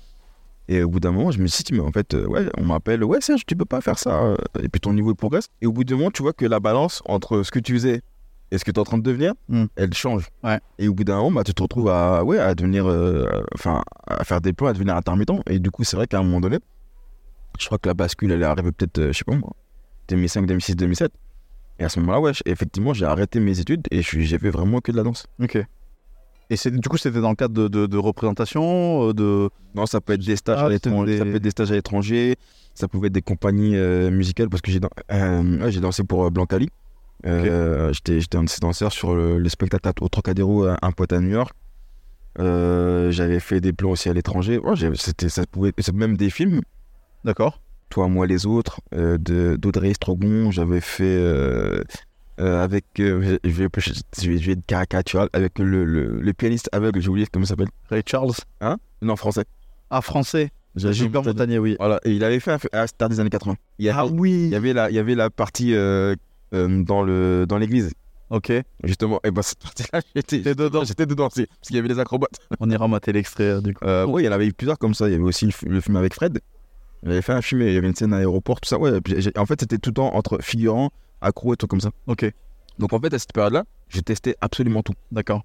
[0.69, 2.63] Et au bout d'un moment, je me suis dit, mais en fait, euh, ouais, on
[2.63, 4.21] m'appelle, ouais, Serge, tu peux pas faire ça.
[4.23, 5.47] euh, Et puis ton niveau il progresse.
[5.61, 8.01] Et au bout d'un moment, tu vois que la balance entre ce que tu faisais
[8.51, 9.65] et ce que tu es en train de devenir, Hmm.
[9.75, 10.27] elle change.
[10.43, 10.59] Ouais.
[10.77, 13.81] Et au bout d'un moment, bah, tu te retrouves à, ouais, à devenir, euh, enfin,
[14.07, 15.31] à faire des plans, à devenir intermittent.
[15.49, 16.57] Et du coup, c'est vrai qu'à un moment donné,
[17.59, 19.53] je crois que la bascule, elle est arrivée peut-être, euh, je sais pas moi,
[20.07, 21.11] 2005, 2006, 2007.
[21.79, 24.91] Et à ce moment-là, ouais, effectivement, j'ai arrêté mes études et j'ai fait vraiment que
[24.91, 25.27] de la danse.
[25.41, 25.57] Ok.
[26.51, 29.49] Et c'est du coup c'était dans le cadre de, de, de représentation, euh, de.
[29.75, 31.51] Non, ça peut être des stages Ah, à c'était l'étranger, des- ça peut être des
[31.51, 32.35] stages à l'étranger,
[32.73, 36.03] ça pouvait être des compagnies euh, musicales parce que j'ai dan- euh, ouais, j'ai dansé
[36.03, 36.69] pour Blancali.
[37.25, 40.91] Euh, J'étais j'étais un de ces danseurs sur le, le spectacle au Trocadéro, euh, un
[40.91, 41.53] pote à New York.
[42.37, 44.57] J'avais fait des plans aussi à l'étranger.
[44.57, 46.61] Ouais, c'était ça pouvait même des films.
[47.25, 47.61] D'accord.
[47.89, 50.51] Toi, moi, les autres, euh, de d'Audrey Strogon.
[50.51, 51.83] J'avais fait euh,
[52.39, 53.03] euh, avec, je,
[53.43, 57.67] vais, je, être caricatural, avec le, le, le pianiste aveugle, j'ai oublié comment il s'appelle.
[57.89, 58.31] Ray Charles.
[59.01, 59.45] Non, français.
[59.89, 60.51] Ah, français.
[60.75, 61.75] J'ai- Gilbert Montagnier, oui.
[61.79, 63.55] Voilà, et il avait fait un, à star des années 80.
[63.79, 64.49] Il y avait, Ah il oui.
[64.49, 66.15] y avait, la, il y avait la partie euh,
[66.53, 67.91] euh, dans le dans l'église,
[68.29, 68.53] Ok.
[68.83, 69.19] justement.
[69.23, 70.83] Et ben cette partie-là, j'étais dedans.
[70.83, 72.37] j'étais dedans, c'est- parce qu'il y avait les acrobates.
[72.59, 73.83] On ira mater l'extrait du coup.
[73.83, 75.07] Euh, ouais, il y en avait eu plusieurs comme ça.
[75.09, 76.39] Il y avait aussi le, le film avec Fred.
[77.03, 78.77] Il avait fait un film, et il y avait une scène à l'aéroport, tout ça.
[78.77, 78.91] Ouais,
[79.37, 80.89] en fait, c'était tout le temps entre figurants,
[81.21, 81.91] accro et tout comme ça.
[82.07, 82.31] Ok.
[82.77, 84.93] Donc en fait, à cette période-là, j'ai testé absolument tout.
[85.11, 85.43] D'accord.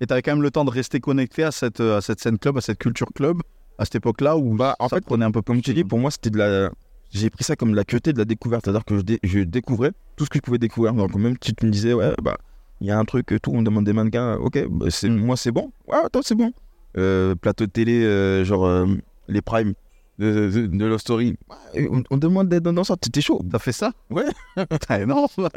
[0.00, 2.38] Et t'avais quand même le temps de rester connecté à cette, euh, à cette scène
[2.38, 3.38] club, à cette culture club,
[3.78, 5.98] à cette époque-là où Bah, en ça fait, prenait un peu Comme tu dis, pour
[5.98, 6.70] moi, c'était de la.
[7.10, 8.64] J'ai pris ça comme de la curiosité, de la découverte.
[8.64, 10.92] C'est-à-dire que je, dé- je découvrais tout ce que je pouvais découvrir.
[10.94, 12.36] Donc même si tu me disais, ouais, bah,
[12.80, 15.50] il y a un truc, tout, on demande des mannequins, ok, bah, c'est, moi c'est
[15.50, 15.72] bon.
[15.88, 16.52] Ouais, attends, c'est bon.
[16.96, 18.86] Euh, plateau de télé, euh, genre euh,
[19.26, 19.74] les primes
[20.18, 21.36] de, de, de Love Story.
[21.74, 23.40] Ouais, on, on demande d'être dans ça, t'étais chaud.
[23.50, 23.92] T'as fait ça?
[24.10, 24.24] Ouais.
[24.70, 25.28] Putain, énorme.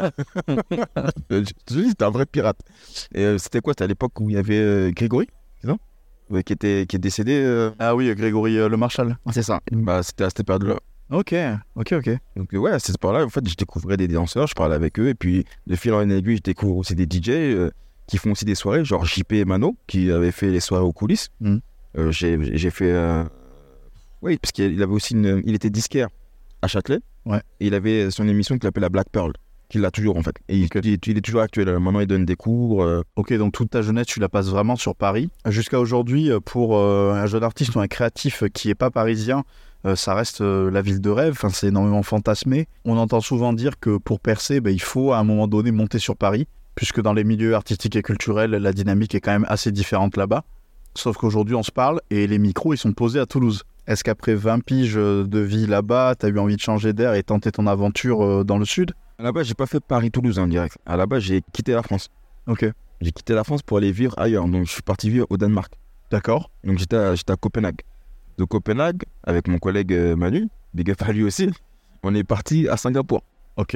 [1.32, 2.60] Euh, je te dis, c'était un vrai pirate.
[3.14, 3.74] Et euh, c'était quoi?
[3.74, 5.28] C'était à l'époque où il y avait euh, Grégory,
[5.64, 5.76] ça
[6.30, 7.34] Ouais, qui, était, qui est décédé.
[7.44, 9.18] euh, Ah oui, Grégory euh, Le Marchal.
[9.32, 9.60] C'est ça.
[9.72, 10.78] Bah, c'était à cette période-là.
[11.10, 11.36] Ok,
[11.76, 12.10] ok, ok.
[12.38, 15.10] Donc ouais, à cette période-là, en fait, je découvrais des danseurs, je parlais avec eux,
[15.10, 17.70] et puis de fil en aiguille, je découvre aussi des DJ euh,
[18.08, 20.94] qui font aussi des soirées, genre JP et Mano, qui avaient fait les soirées aux
[20.94, 21.30] coulisses.
[22.12, 22.94] J'ai j'ai fait...
[24.22, 25.42] Oui, parce qu'il avait aussi une...
[25.46, 26.08] Il était disquaire
[26.62, 27.42] à Châtelet, Ouais.
[27.60, 29.32] et il avait son émission qu'il appelait la Black Pearl,
[29.70, 30.36] qu'il a toujours en fait.
[30.48, 32.84] Et il, il- il est toujours actuel, maintenant il donne des cours.
[32.84, 35.30] euh, Ok, donc toute ta jeunesse, tu la passes vraiment sur Paris.
[35.48, 39.44] Jusqu'à aujourd'hui, euh, pour euh, un jeune artiste ou un créatif qui n'est pas parisien,
[39.86, 41.32] euh, ça reste la ville de rêve.
[41.34, 42.68] Enfin, c'est énormément fantasmé.
[42.86, 45.98] On entend souvent dire que pour percer, ben, il faut à un moment donné monter
[45.98, 49.72] sur Paris, puisque dans les milieux artistiques et culturels, la dynamique est quand même assez
[49.72, 50.44] différente là-bas.
[50.96, 53.64] Sauf qu'aujourd'hui, on se parle et les micros, ils sont posés à Toulouse.
[53.88, 57.24] Est-ce qu'après 20 piges de vie là-bas, tu as eu envie de changer d'air et
[57.24, 58.94] tenter ton aventure euh, dans le sud?
[59.18, 60.78] À la base, j'ai pas fait Paris-Toulouse en direct.
[60.86, 62.10] À la base, j'ai quitté la France.
[62.48, 62.66] Ok,
[63.02, 65.74] J'ai quitté la France pour aller vivre ailleurs, donc je suis parti vivre au Danemark.
[66.12, 66.50] d'accord.
[66.64, 67.82] Donc j'étais à, j'étais à Copenhague.
[68.38, 71.50] De Copenhague, avec mon collègue euh, Manu, big up à lui aussi,
[72.04, 73.22] on est parti à Singapour.
[73.58, 73.76] Ok.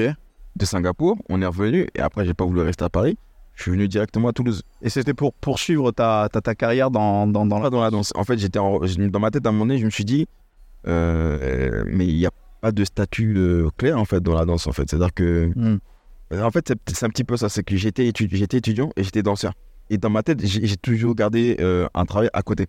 [0.55, 3.17] De Singapour, on est revenu, et après j'ai pas voulu rester à Paris,
[3.55, 4.61] je suis venu directement à Toulouse.
[4.81, 7.69] Et c'était pour poursuivre ta, ta, ta carrière dans, dans, dans la...
[7.69, 8.11] Dans la danse.
[8.15, 10.27] En fait, j'étais en- dans ma tête à un moment donné, je me suis dit,
[10.87, 14.67] euh, mais il n'y a pas de statut euh, clair en fait dans la danse
[14.67, 14.89] en fait.
[14.89, 15.77] C'est-à-dire que, Hmm.
[16.33, 19.23] en fait, c'est, un petit peu ça, c'est que j'étais, étu- j'étais étudiant et j'étais
[19.23, 19.53] danseur.
[19.89, 22.65] Et dans ma tête, j'ai, toujours gardé euh, un travail à côté.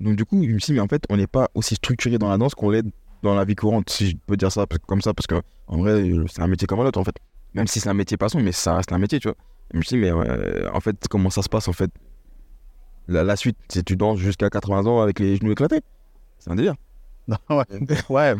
[0.00, 2.18] Donc du coup, je me suis dit, mais en fait, on n'est pas aussi structuré
[2.18, 2.84] dans la danse qu'on l'est
[3.22, 5.36] dans la vie courante, si je peux dire ça comme ça, parce que
[5.68, 7.16] en vrai, c'est un métier comme un autre en fait.
[7.54, 9.36] Même si c'est un métier passion, mais ça reste un métier, tu vois.
[9.72, 11.90] Je me suis dit, mais euh, en fait, comment ça se passe en fait?
[13.08, 15.80] La, la suite, c'est tu danses jusqu'à 80 ans avec les genoux éclatés.
[16.38, 16.74] C'est un délire.
[17.50, 17.64] ouais.
[18.08, 18.34] ouais.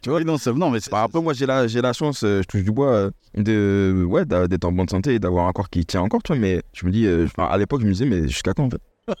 [0.00, 0.36] Tu vois non.
[0.56, 0.90] Non, mais c'est...
[0.90, 4.04] Bah, après, moi, j'ai la, j'ai la chance, euh, je touche du bois, euh, de,
[4.08, 6.40] ouais, d'être en bonne santé et d'avoir un corps qui tient encore, tu vois.
[6.40, 8.82] Mais je me dis, euh, à l'époque, je me disais, mais jusqu'à quand en fait?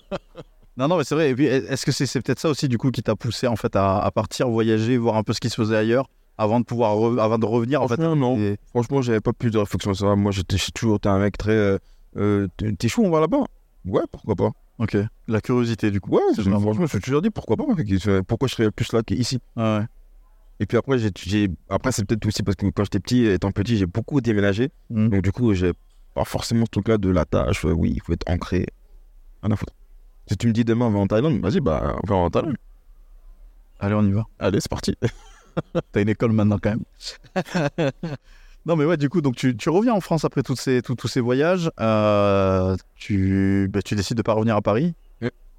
[0.76, 1.28] Non, non, mais c'est vrai.
[1.30, 3.56] Et puis, est-ce que c'est, c'est peut-être ça aussi, du coup, qui t'a poussé, en
[3.56, 6.08] fait, à, à partir, voyager, voir un peu ce qui se faisait ailleurs,
[6.42, 6.96] avant de pouvoir...
[6.96, 8.36] re- avant de revenir, en fait Franchement, non.
[8.38, 10.16] et- Franchement, j'avais pas plus de réflexion sur ça.
[10.16, 11.52] Moi, j'étais j'ai toujours été un mec très.
[11.52, 11.78] euh,
[12.16, 12.48] euh,
[12.78, 13.44] t'es chaud, on va là-bas?
[13.84, 14.96] Ouais, pourquoi pas Ok.
[15.28, 16.12] La curiosité, du coup.
[16.16, 17.64] Ouais, je- franchement, je me suis toujours dit, pourquoi pas
[18.26, 19.38] Pourquoi je serais plus là qu'ici?
[19.56, 19.86] Ah ouais.
[20.62, 23.78] Et puis après, j'ai, après c'est peut-être aussi parce que quand j'étais petit, étant petit,
[23.78, 24.70] j'ai beaucoup déménagé.
[24.90, 25.08] Hmm.
[25.08, 25.72] Donc du coup, j'ai
[26.14, 27.64] pas forcément ce truc-là de la tâche.
[27.64, 28.66] euh, oui, il faut être ancré.
[29.42, 29.72] Rien à foutre.
[30.26, 32.56] Si tu me dis demain, on va en Thaïlande, vas-y, bah, on va en Thaïlande.
[33.78, 34.24] Allez, on y va.
[34.38, 34.94] Allez, c'est parti.
[35.92, 36.84] T'as une école maintenant, quand même.
[38.66, 40.94] non, mais ouais, du coup, donc tu, tu reviens en France après toutes ces, tous-
[40.94, 41.70] tous ces voyages.
[41.80, 44.94] euh, tu, bah, tu décides de pas revenir à Paris.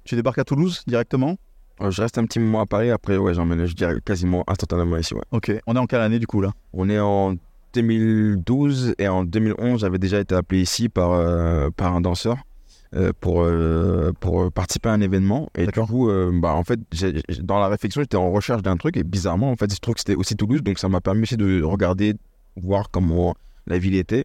[0.04, 1.36] Tu débarques à Toulouse directement.
[1.80, 4.96] Euh, je reste un petit moment à Paris, après, ouais, j'emmène, je dirais quasiment instantanément
[4.96, 5.22] ici, ouais.
[5.30, 5.52] Ok.
[5.68, 6.50] On est en quelle année, du coup, là?
[6.72, 7.34] On est en
[7.74, 12.36] 2012 et en 2011, j'avais déjà été appelé ici par, euh, par un danseur
[13.20, 15.48] pour, euh, pour participer à un événement.
[15.56, 16.78] Et du coup, euh, bah, en fait,
[17.40, 20.00] dans la réflexion, j'étais en recherche d'un truc et bizarrement, en fait, je trouve que
[20.00, 22.14] c'était aussi Toulouse, donc ça m'a permis aussi de regarder,
[22.56, 23.34] voir comment
[23.66, 24.24] la ville était.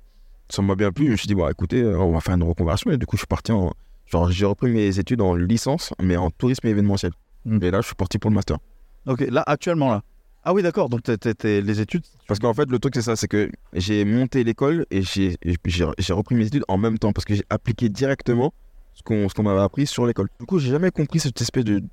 [0.49, 2.43] Ça m'a bien plu, je me suis dit, bon, écoutez, euh, on va faire une
[2.43, 3.73] reconversion et du coup, je suis parti en.
[4.05, 7.11] Genre, j'ai repris mes études en licence, mais en tourisme événementiel.
[7.45, 7.63] Mm.
[7.63, 8.57] Et là, je suis parti pour le master.
[9.05, 9.21] Ok.
[9.29, 10.03] Là, actuellement, là.
[10.49, 10.87] Ah oui, d'accord.
[10.87, 11.01] Donc,
[11.43, 12.05] les études.
[12.25, 16.35] Parce qu'en fait, le truc, c'est ça, c'est que j'ai monté l'école et j'ai repris
[16.35, 18.53] mes études en même temps parce que j'ai appliqué directement
[18.93, 20.29] ce qu'on ce m'avait appris sur l'école.
[20.39, 21.83] Du coup, j'ai jamais compris cette espèce de-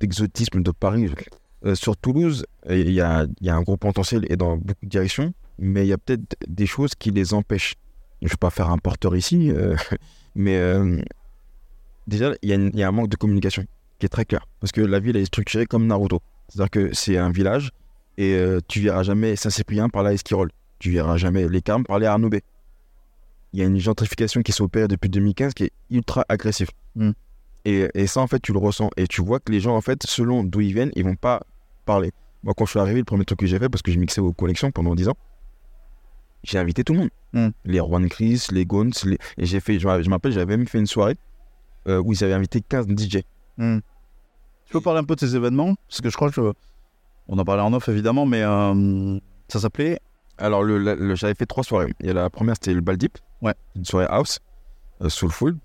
[0.00, 1.08] d'exotisme de Paris.
[1.64, 4.88] Euh, sur Toulouse, il y a, y a un gros potentiel et dans beaucoup de
[4.88, 7.76] directions, mais il y a peut-être des choses qui les empêchent.
[8.22, 9.76] Je ne vais pas faire un porteur ici, euh,
[10.34, 11.00] mais euh,
[12.08, 13.64] déjà, il y, a un manque de communication
[14.00, 14.48] qui est très clair.
[14.58, 16.20] Parce que la ville est structurée comme Naruto.
[16.48, 17.70] C'est-à-dire que c'est un village
[18.20, 20.50] Et euh, tu verras jamais Saint-Cyprien parler à Esquirol.
[20.78, 22.28] Tu verras jamais Les Carmes parler à Arnaud.
[23.54, 26.68] Il y a une gentrification qui s'opère depuis 2015 qui est ultra agressive.
[26.96, 27.12] Mm.
[27.64, 28.90] Et, et ça, en fait, tu le ressens.
[28.98, 31.40] Et tu vois que les gens, en fait, selon d'où ils viennent, ils vont pas
[31.86, 32.12] parler.
[32.42, 34.20] Moi, quand je suis arrivé, le premier truc que j'ai fait, parce que je mixais
[34.20, 35.16] aux collections pendant 10 ans,
[36.44, 37.10] j'ai invité tout le monde.
[37.32, 37.48] Mm.
[37.64, 38.92] Les Juan Chris, les Gones.
[39.04, 39.16] Les...
[39.38, 41.16] Et j'ai fait, je rappelle, j'avais même fait une soirée
[41.88, 43.22] euh, où ils avaient invité 15 DJ.
[43.56, 46.52] Tu peux parler un peu de ces événements Parce que je crois que.
[47.32, 50.00] On en parlait en off évidemment, mais euh, ça s'appelait.
[50.36, 51.92] Alors, le, la- le- j'avais fait trois soirées.
[52.02, 53.16] Et la première, c'était le Bal Deep.
[53.40, 53.54] Ouais.
[53.76, 54.40] Une soirée house,
[55.00, 55.56] euh, soulful,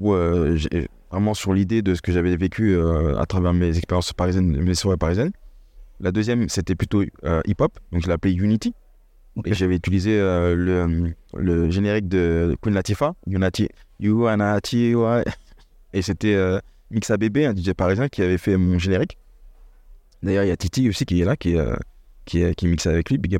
[0.00, 2.76] où euh, j'ai vraiment sur l'idée de ce que j'avais vécu
[3.18, 5.32] à travers mes expériences parisiennes, mes soirées parisiennes.
[6.00, 7.02] La deuxième, c'était plutôt
[7.46, 8.74] hip-hop, donc je l'appelais Unity.
[9.46, 13.68] Et j'avais utilisé euh, le, le générique de Queen Latifah, Unity,
[14.00, 15.24] Unity, ouais.
[15.92, 16.58] Et c'était euh,
[16.90, 19.16] Mixa Bébé, un DJ parisien, qui avait fait mon générique.
[20.24, 21.74] D'ailleurs, il y a Titi aussi qui est là, qui, euh,
[22.24, 23.38] qui, mixe avec lui, big.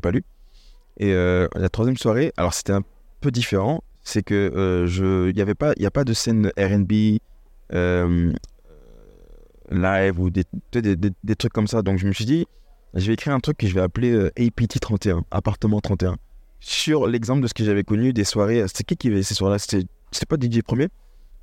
[0.97, 2.83] Et euh, la troisième soirée, alors c'était un
[3.21, 6.51] peu différent, c'est que euh, je, il y avait pas, il a pas de scène
[6.57, 7.17] R&B
[7.73, 8.31] euh,
[9.71, 11.81] live ou des, des, des- des trucs comme ça.
[11.81, 12.45] Donc je me suis dit,
[12.93, 16.15] je vais écrire un truc que je vais appeler euh, APT 31, appartement 31,
[16.59, 18.63] sur l'exemple de ce que j'avais connu des soirées.
[18.67, 19.59] C'était qui qui avait ces soirées-là?
[19.59, 20.87] C'était, c'était pas DJ Premier.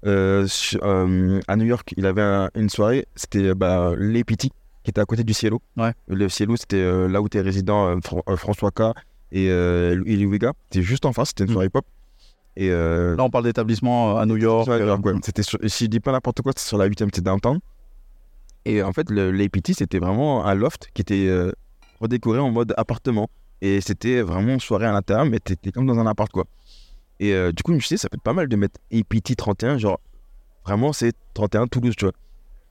[0.05, 0.46] Euh,
[0.83, 4.48] euh, à New York, il avait un- une soirée, c'était bah, l'APT
[4.83, 5.61] qui était à côté du Cielo.
[5.77, 5.92] Ouais.
[6.09, 7.97] Le Cielo, c'était euh, là où était résident euh,
[8.29, 8.83] euh, François K
[9.31, 10.38] et euh, Louis.
[10.71, 11.53] C'était juste en face, c'était une Mm.
[11.53, 11.85] soirée pop.
[12.57, 14.68] Et Là, on parle d'établissements euh, à New York.
[14.68, 14.79] Ouais.
[15.23, 17.59] C'était si je dis pas n'importe quoi, c'était sur la 8 c'était downtown.
[18.64, 21.29] Et en fait, l'APT, c'était vraiment un loft qui était
[22.01, 23.29] redécoré en mode appartement.
[23.61, 26.45] Et c'était vraiment une soirée à l'intérieur, mais t'étais comme dans un appart, quoi.
[27.21, 29.35] Et du coup, je me suis dit, ça peut être pas mal de mettre APT
[29.37, 29.99] 31, genre,
[30.66, 32.12] vraiment, c'est 31 Toulouse, tu vois.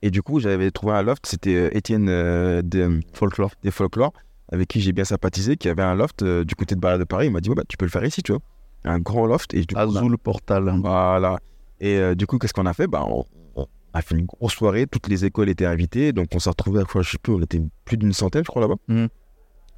[0.02, 4.12] Et du coup, j'avais trouvé un loft, c'était euh, Étienne euh, de, Folklore, des Folklore,
[4.50, 7.04] avec qui j'ai bien sympathisé, qui avait un loft euh, du côté de Barrière de
[7.04, 7.26] Paris.
[7.28, 8.40] Il m'a dit, ouais, bah, tu peux le faire ici, tu vois.
[8.84, 9.54] Un grand loft.
[9.54, 10.68] Et du coup, Azul Portal.
[10.80, 11.38] voilà.
[11.80, 12.88] Et euh, du coup, qu'est-ce qu'on a fait?
[12.88, 14.86] Bah, on, on a fait une grosse soirée.
[14.88, 16.12] Toutes les écoles étaient invitées.
[16.12, 18.48] Donc, on s'est retrouvés à quoi Je sais plus, on était plus d'une centaine, je
[18.48, 18.76] crois, là-bas.
[18.88, 19.08] Mhm.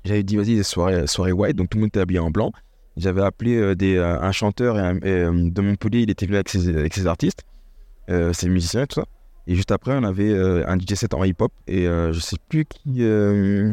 [0.06, 1.56] J'avais dit, vas-y, soirée, soirée white.
[1.56, 2.50] Donc, tout le monde était habillé en blanc.
[2.96, 6.00] J'avais appelé euh, des, euh, un chanteur et un- et, euh, de Montpellier.
[6.00, 7.42] Il était venu avec ses, avec ses artistes,
[8.08, 9.06] euh, ses musiciens et tout ça.
[9.46, 11.52] Et juste après, on avait euh, un DJ set en hip-hop.
[11.66, 13.02] Et euh, je sais plus qui.
[13.02, 13.72] euh,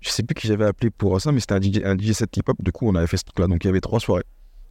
[0.00, 2.56] je sais plus qui j'avais appelé pour ça, mais c'était un DJ, un set hip-hop.
[2.62, 3.46] Du coup, on avait fait ce truc-là.
[3.46, 4.24] Donc, il y avait trois soirées.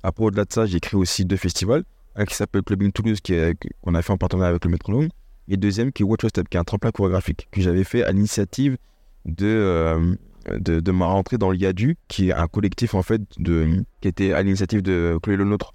[0.03, 1.83] Après, au-delà de ça, j'ai créé aussi deux festivals.
[2.15, 5.09] Un qui s'appelle Clubbing Toulouse, qu'on a fait en partenariat avec le Métronome.
[5.47, 8.11] Et deuxième qui est Watch Step, qui est un tremplin chorégraphique que j'avais fait à
[8.11, 8.77] l'initiative
[9.25, 10.15] de,
[10.47, 14.41] de, ma rentrée dans l'IADU, qui est un collectif en fait de, qui était à
[14.41, 15.73] l'initiative de Chloé Le Nôtre,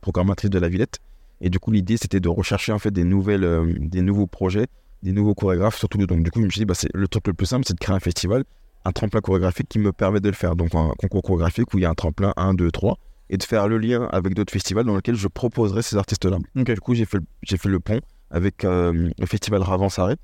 [0.00, 1.00] programmatrice de la Villette.
[1.42, 4.66] Et du coup, l'idée c'était de rechercher en fait des, nouvelles, euh, des nouveaux projets,
[5.02, 6.06] des nouveaux chorégraphes sur Toulouse.
[6.06, 7.74] Donc, du coup, je me suis dit, bah, c'est, le truc le plus simple, c'est
[7.74, 8.44] de créer un festival,
[8.84, 10.54] un tremplin chorégraphique qui me permet de le faire.
[10.56, 12.96] Donc, un concours chorégraphique où il y a un tremplin 1, 2, 3
[13.30, 16.38] et de faire le lien avec d'autres festivals dans lesquels je proposerai ces artistes-là.
[16.56, 16.70] Ok.
[16.72, 18.00] Du coup, j'ai fait, le- j'ai fait le pont
[18.30, 20.14] avec euh, le festival Ravansaré.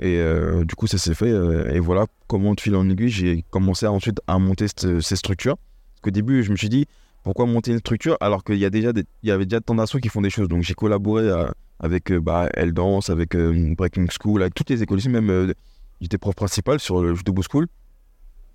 [0.00, 1.30] Et euh, du coup, ça s'est fait.
[1.30, 5.16] euh, et voilà comment, de fil en aiguille, j'ai commencé ensuite à monter cette- ces
[5.16, 5.56] structures.
[5.56, 6.86] Parce qu'au début, je me suis dit,
[7.24, 9.74] pourquoi monter une structure alors qu'il y, a déjà des- il y avait déjà tant
[9.74, 10.48] d'assos qui font des choses.
[10.48, 11.46] Donc, j'ai collaboré euh,
[11.80, 15.08] avec euh, bah, Elle Danse, avec euh, Breaking School, avec toutes les écoles ici.
[15.08, 15.52] Même, euh,
[16.00, 17.66] j'étais prof principal sur le Judo School,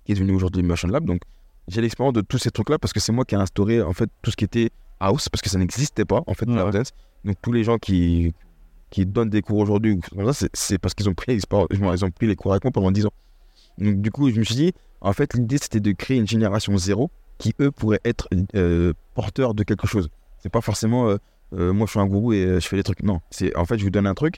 [0.04, 1.04] qui est devenu aujourd'hui Motion Lab.
[1.04, 1.20] Donc,
[1.68, 4.08] j'ai l'expérience de tous ces trucs-là parce que c'est moi qui ai instauré en fait
[4.22, 6.90] tout ce qui était house parce que ça n'existait pas en fait Ouais, la dance.
[7.24, 8.34] Donc tous les gens qui
[8.88, 10.00] qui donnent des cours aujourd'hui
[10.52, 13.12] c'est- parce qu'ils ont pris ils ont pris les cours avec moi pendant 10 ans.
[13.78, 16.76] Donc du coup, je me suis dit en fait l'idée c'était de créer une génération
[16.76, 17.08] zéro
[17.40, 20.08] qui eux pourraient être euh, porteurs de quelque chose.
[20.38, 21.16] C'est pas forcément euh,
[21.54, 23.02] euh, moi je suis un gourou et je fais des trucs.
[23.02, 24.36] Non, c'est en fait je vous donne un truc.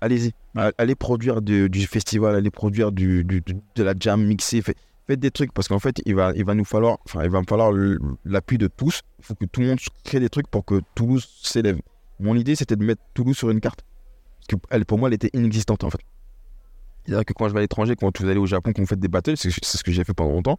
[0.00, 0.32] Allez-y,
[0.78, 4.76] allez produire du, du festival, allez produire du, du- du- de la jam mixée, fait-
[5.06, 7.40] faites des trucs parce qu'en fait il va, il va nous falloir, enfin il va
[7.40, 7.72] me falloir
[8.24, 9.00] l'appui de tous.
[9.18, 11.78] Il faut que tout le monde crée des trucs pour que Toulouse s'élève.
[12.20, 13.84] Mon idée c'était de mettre Toulouse sur une carte
[14.38, 16.00] parce que elle, pour moi elle était inexistante en fait.
[17.04, 19.00] C'est-à-dire que quand je vais à l'étranger, quand vous allez au Japon, quand vous faites
[19.00, 20.58] des battles, c'est ce que j'ai fait pendant longtemps.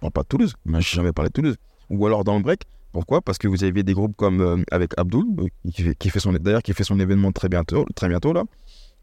[0.00, 1.56] Parle pas de Toulouse, mais j'ai jamais parlé de Toulouse.
[1.90, 3.20] Ou alors dans le break, pourquoi?
[3.20, 6.20] Parce que vous avez des groupes comme euh, avec Abdul, euh, qui fait, qui fait
[6.20, 8.44] son d'ailleurs qui fait son événement très bientôt, très bientôt là,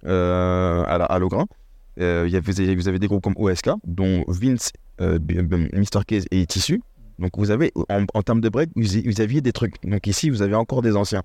[0.05, 1.19] euh, à, la, à.
[1.99, 6.03] Euh, vous, avez, vous avez des groupes comme OSK, dont Vince, Mr.
[6.05, 6.81] Case et Tissu.
[7.19, 9.75] Donc vous avez, en, en termes de break, vous, vous aviez des trucs.
[9.83, 11.23] Donc ici, vous avez encore des anciens.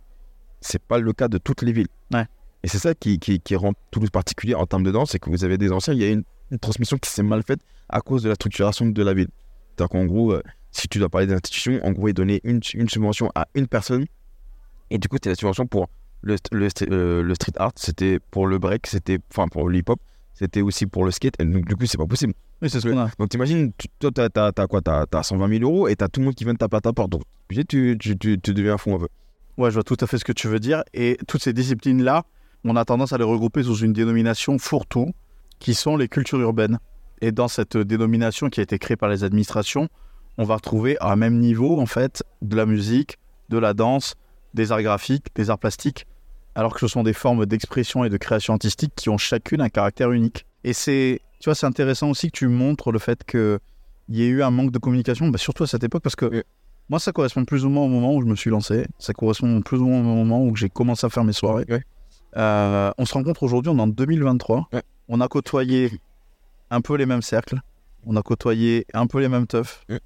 [0.60, 1.88] C'est pas le cas de toutes les villes.
[2.12, 2.26] Ouais.
[2.62, 5.28] Et c'est ça qui, qui, qui rend Toulouse particulier en termes de danse, c'est que
[5.30, 8.00] vous avez des anciens, il y a une, une transmission qui s'est mal faite à
[8.00, 9.28] cause de la structuration de la ville.
[9.76, 12.60] C'est-à-dire qu'en gros, euh, si tu dois parler des institutions, en gros, ils donnaient une,
[12.74, 14.06] une subvention à une personne.
[14.90, 15.88] Et du coup, c'était la subvention pour
[16.22, 20.00] le, le, euh, le street art, c'était pour le break, c'était enfin pour le hip-hop,
[20.34, 21.34] c'était aussi pour le skate.
[21.40, 22.34] Et donc, du coup, c'est pas possible.
[22.60, 23.10] Oui, c'est ce qu'on a.
[23.18, 24.80] Donc t'imagines, toi t'as, t'as, t'as quoi?
[24.80, 26.80] T'as, t'as 120 000 euros et t'as tout le monde qui vient te taper à
[26.80, 27.10] ta porte.
[27.10, 29.08] Donc tu, tu, tu, tu, tu deviens fou un peu.
[29.58, 30.84] Ouais, je vois tout à fait ce que tu veux dire.
[30.94, 32.24] Et toutes ces disciplines-là,
[32.64, 35.12] on a tendance à les regrouper sous une dénomination fourre-tout,
[35.58, 36.78] qui sont les cultures urbaines.
[37.22, 39.88] Et dans cette dénomination qui a été créée par les administrations,
[40.38, 43.16] on va retrouver à un même niveau, en fait, de la musique,
[43.48, 44.16] de la danse,
[44.54, 46.06] des arts graphiques, des arts plastiques,
[46.56, 49.68] alors que ce sont des formes d'expression et de création artistique qui ont chacune un
[49.68, 50.46] caractère unique.
[50.64, 53.58] Et c'est, tu vois, c'est intéressant aussi que tu montres le fait qu'il
[54.08, 56.42] y ait eu un manque de communication, bah, surtout à cette époque, parce que Oui.
[56.88, 58.84] moi, ça correspond plus ou moins au moment où je me suis lancé.
[58.98, 61.66] Ça correspond plus ou moins au moment où j'ai commencé à faire mes soirées.
[62.36, 64.68] Euh, on se rencontre aujourd'hui, on est en 2023.
[64.72, 64.82] Ouais.
[65.08, 65.92] On a côtoyé
[66.72, 67.60] un peu les mêmes cercles.
[68.04, 69.84] On a côtoyé un peu les mêmes teufs.
[69.88, 70.00] Ouais.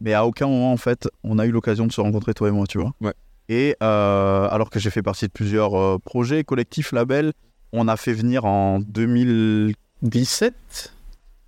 [0.00, 2.52] Mais à aucun moment, en fait, on a eu l'occasion de se rencontrer, toi et
[2.52, 2.92] moi, tu vois.
[3.00, 3.14] Ouais.
[3.48, 7.32] Et euh, alors que j'ai fait partie de plusieurs euh, projets, collectifs, labels,
[7.72, 10.92] on a fait venir en 2017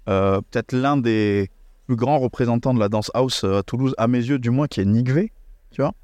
[0.09, 1.51] euh, peut-être l'un des
[1.87, 4.81] plus grands représentants de la danse house à Toulouse, à mes yeux du moins, qui
[4.81, 5.33] est Nick V.
[5.71, 5.95] Tu vois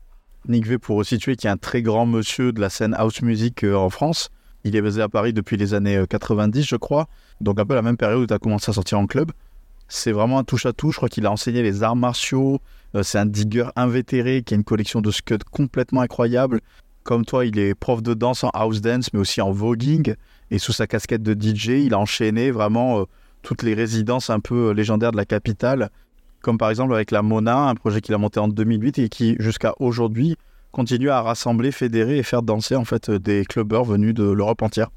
[0.49, 3.65] Nick V, pour situer, qui est un très grand monsieur de la scène house music
[3.65, 4.31] en France.
[4.65, 7.09] Il est basé à Paris depuis les années euh, 90, je crois.
[7.41, 9.33] Donc un peu la même période où tu as commencé à sortir en club.
[9.89, 10.91] C'est vraiment un touche-à-tout.
[10.91, 12.61] Je crois qu'il a enseigné les arts martiaux.
[12.95, 16.61] Euh, c'est un digger invétéré qui a une collection de scuds complètement incroyable.
[17.03, 20.15] Comme toi, il est prof de danse en house dance, mais aussi en voguing.
[20.51, 23.05] Et sous sa casquette de DJ, il a enchaîné vraiment euh,
[23.43, 25.91] toutes les résidences un peu euh, légendaires de la capitale,
[26.41, 29.37] comme par exemple avec la Mona, un projet qu'il a monté en 2008 et qui,
[29.41, 30.37] jusqu'à aujourd'hui,
[30.73, 34.91] continue à rassembler, fédérer et faire danser en fait des clubbers venus de l'Europe entière.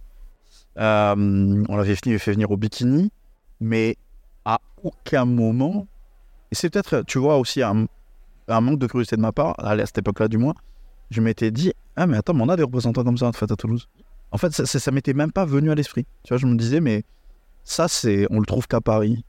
[0.78, 3.12] Euh, on l'avait fait venir au bikini,
[3.60, 3.98] mais
[4.44, 5.88] à aucun moment,
[6.52, 7.88] et c'est peut-être, tu vois, aussi un,
[8.48, 10.56] manque de curiosité de ma part, à cette époque-là du moins,
[11.12, 13.56] je m'étais dit, ah mais attends, on a des représentants comme ça en fait à
[13.56, 13.88] Toulouse.
[14.32, 16.06] En fait, ça, ça, ça m'était même pas venu à l'esprit.
[16.24, 17.04] Tu vois, je me disais, mais
[17.64, 19.24] ça, c'est, on le trouve qu'à Paris.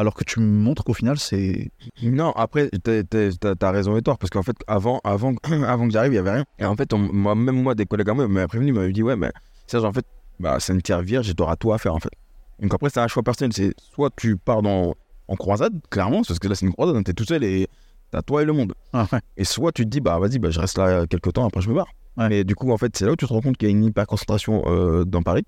[0.00, 1.70] Alors que tu me montres qu'au final, c'est.
[2.02, 5.34] Non, après, t'as- raison et tort, parce qu'en fait, avant, avant,
[5.66, 6.44] avant que j'arrive, il y avait rien.
[6.60, 9.02] Et en fait, on- moi, même moi, des collègues à moi m'avaient prévenu, m'avaient dit,
[9.02, 9.32] ouais, mais
[9.66, 10.06] Serge, en fait,
[10.38, 12.12] bah, c'est une terre vierge et t'auras tout à faire, en fait.
[12.60, 13.52] Donc après, c'est un choix personnel.
[13.52, 14.94] C'est soit tu pars dans,
[15.26, 17.66] en croisade, clairement, parce que là, c'est une croisade, hein, t'es tout seul et
[18.12, 18.74] t'as toi et le monde.
[18.92, 19.18] Ah ouais.
[19.36, 21.68] Et soit tu te dis, bah, vas-y, bah, je reste là quelques temps, après, je
[21.68, 21.88] me barre.
[22.16, 22.28] Ouais.
[22.28, 23.74] Mais du coup, en fait, c'est là où tu te rends compte qu'il y a
[23.76, 25.42] une hyper concentration euh, dans Paris.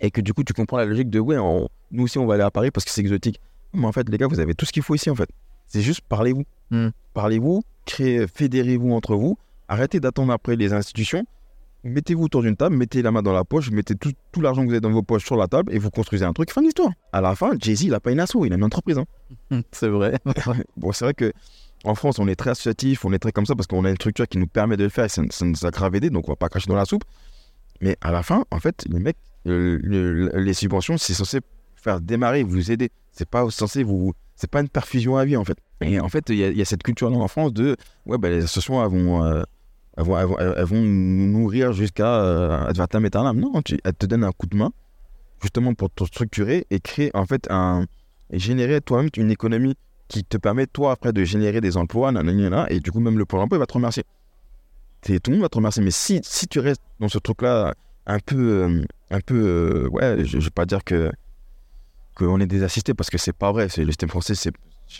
[0.00, 2.34] Et que du coup, tu comprends la logique de, ouais, on- nous aussi, on va
[2.34, 3.40] aller à Paris parce que c'est exotique.
[3.74, 5.28] Mais en fait, les gars, vous avez tout ce qu'il faut ici, en fait.
[5.66, 6.44] C'est juste parlez-vous.
[6.70, 6.88] Hmm.
[7.14, 9.36] Parlez-vous, créez, fédérez-vous entre vous.
[9.68, 11.24] Arrêtez d'attendre après les institutions.
[11.84, 14.66] Mettez-vous autour d'une table, mettez la main dans la poche, mettez tout, tout l'argent que
[14.66, 16.50] vous avez dans vos poches sur la table et vous construisez un truc.
[16.52, 16.90] Fin de l'histoire.
[17.12, 18.98] À la fin, Jay-Z, il a pas une asso, il a une entreprise.
[19.50, 19.62] hein.
[19.72, 20.18] C'est vrai.
[20.76, 21.32] Bon, c'est vrai que
[21.84, 23.96] en France, on est très associatif, on est très comme ça parce qu'on a une
[23.96, 26.28] structure qui nous permet de le faire et ça, ça nous a grave aidé, donc
[26.28, 27.02] on va pas cracher dans la soupe.
[27.80, 29.16] Mais à la fin, en fait, les mecs,
[29.48, 31.40] euh, le- les subventions, c'est censé
[31.82, 32.90] faire démarrer, vous aider.
[33.12, 34.12] C'est pas censé vous.
[34.36, 35.56] C'est pas une perfusion à vie, en fait.
[35.82, 37.76] Et en fait, il y, a- cette culture-là en France de.
[38.06, 39.24] Ouais, bah, les associations, elles vont.
[39.24, 39.42] euh,
[39.98, 43.38] elles vont, elles vont, elles vont nourrir jusqu'à euh, ad vitam aeternam.
[43.38, 44.70] Non, tu- elles te donnent un coup de main,
[45.42, 47.84] justement pour te structurer et créer, en fait, un.
[48.30, 49.74] Et générer toi-même une économie
[50.08, 53.26] qui te permet, toi, après, de générer des emplois, nanana, et du coup, même le
[53.26, 54.04] Pôle emploi, va te remercier.
[55.02, 55.82] Tout le monde va te remercier.
[55.82, 57.74] Mais si, si tu restes dans ce truc-là,
[58.06, 58.36] un peu.
[58.36, 59.34] euh, un peu.
[59.34, 61.10] euh, ouais, je, je vais pas dire que.
[62.14, 63.68] Qu'on est des assistés, parce que c'est pas vrai.
[63.68, 64.52] C'est, le système français, c'est.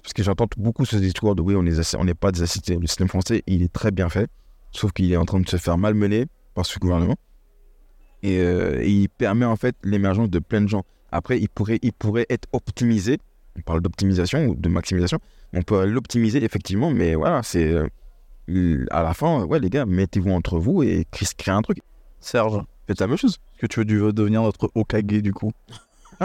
[0.03, 2.77] Parce que j'entends beaucoup ce discours de oui, on n'est on n'est pas des assistés.
[2.77, 4.29] Le système français, il est très bien fait,
[4.70, 7.16] sauf qu'il est en train de se faire malmener par ce gouvernement.
[8.22, 10.85] Et, euh, et il permet en fait l'émergence de plein de gens.
[11.11, 13.18] Après, il pourrait, il pourrait être optimisé.
[13.59, 15.18] On parle d'optimisation ou de maximisation.
[15.53, 17.70] On peut l'optimiser effectivement, mais voilà, c'est
[18.48, 21.79] euh, à la fin, ouais les gars, mettez-vous entre vous et cré- créez un truc.
[22.20, 23.38] Serge, Faites la même chose.
[23.55, 25.51] est-ce que tu veux devenir notre Okage du coup?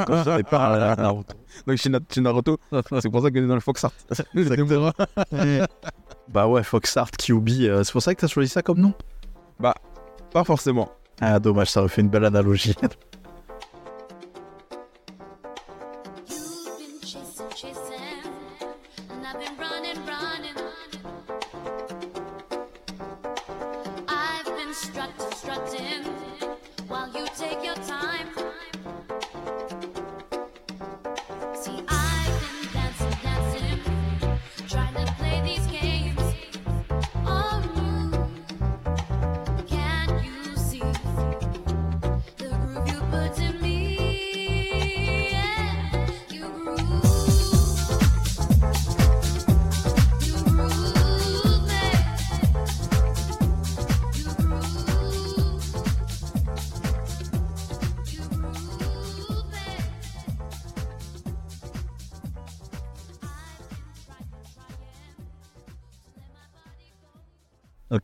[0.06, 1.36] Ça, c'est pas à Naruto.
[1.66, 2.58] Donc chez, chez Naruto,
[3.02, 3.92] c'est pour ça qu'on est dans le Fox Art.
[4.36, 4.92] Exactement.
[6.30, 8.94] bah ouais, Foxart, QB, euh, c'est pour ça que t'as choisi ça comme nom?
[10.32, 10.92] Pas forcément.
[11.20, 12.76] Ah dommage, ça aurait fait une belle analogie.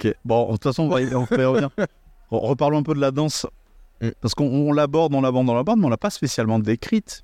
[0.04, 0.14] Ok.
[0.26, 1.70] Bon, de toute façon, on va y, on va y revenir.
[1.78, 1.88] Re-
[2.48, 3.46] Reparlons un peu de la danse.
[4.02, 4.10] Mm.
[4.22, 7.24] Parce qu'on on l'aborde, on l'aborde, on l'aborde, mais on l'a pas spécialement décrite.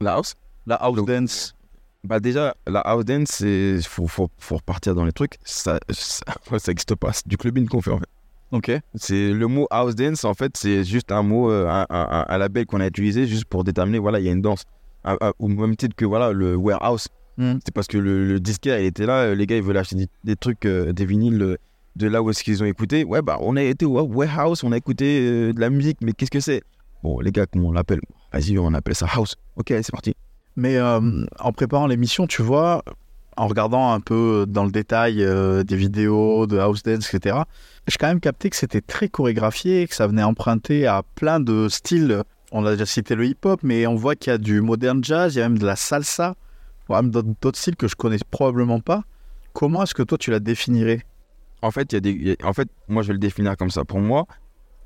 [0.00, 0.34] La house?
[0.66, 1.54] La house Donc, dance.
[2.02, 5.36] Bah déjà, la house dance, c'est faut, faut, faut repartir dans les trucs.
[5.44, 6.24] Ça, ça,
[6.58, 7.12] ça existe pas.
[7.12, 8.08] C'est du clubbing qu'on fait en fait.
[8.52, 8.72] Ok.
[8.94, 12.38] C'est le mot house dance en fait, c'est juste un mot, euh, un, un- un
[12.38, 14.64] label qu'on a utilisé juste pour déterminer voilà il y a une danse.
[15.04, 17.06] Un- un- au même titre que voilà le warehouse.
[17.36, 17.58] Mm.
[17.64, 19.94] C'est parce que le, le disquaire il était là, euh, les gars ils veulent acheter
[19.96, 21.56] des, des trucs, euh, des vinyles euh,
[21.96, 23.04] de là où est-ce qu'ils ont écouté.
[23.04, 26.12] Ouais bah on a été au warehouse, on a écouté euh, de la musique, mais
[26.12, 26.62] qu'est-ce que c'est?
[27.02, 28.00] Bon les gars comment on l'appelle?
[28.32, 29.36] Vas-y on appelle ça house.
[29.56, 30.14] Ok c'est parti.
[30.56, 31.00] Mais euh,
[31.38, 32.82] en préparant l'émission, tu vois,
[33.36, 37.38] en regardant un peu dans le détail euh, des vidéos de house dance, etc.,
[37.86, 41.68] j'ai quand même capté que c'était très chorégraphié, que ça venait emprunter à plein de
[41.68, 42.22] styles.
[42.52, 45.34] On a déjà cité le hip-hop, mais on voit qu'il y a du modern jazz,
[45.34, 46.34] il y a même de la salsa,
[46.88, 49.04] voire même d'autres styles que je connais probablement pas.
[49.52, 51.04] Comment est-ce que toi tu la définirais?
[51.62, 53.56] En fait y a des, il y a- en fait moi je vais le définir
[53.56, 53.84] comme ça.
[53.84, 54.26] Pour moi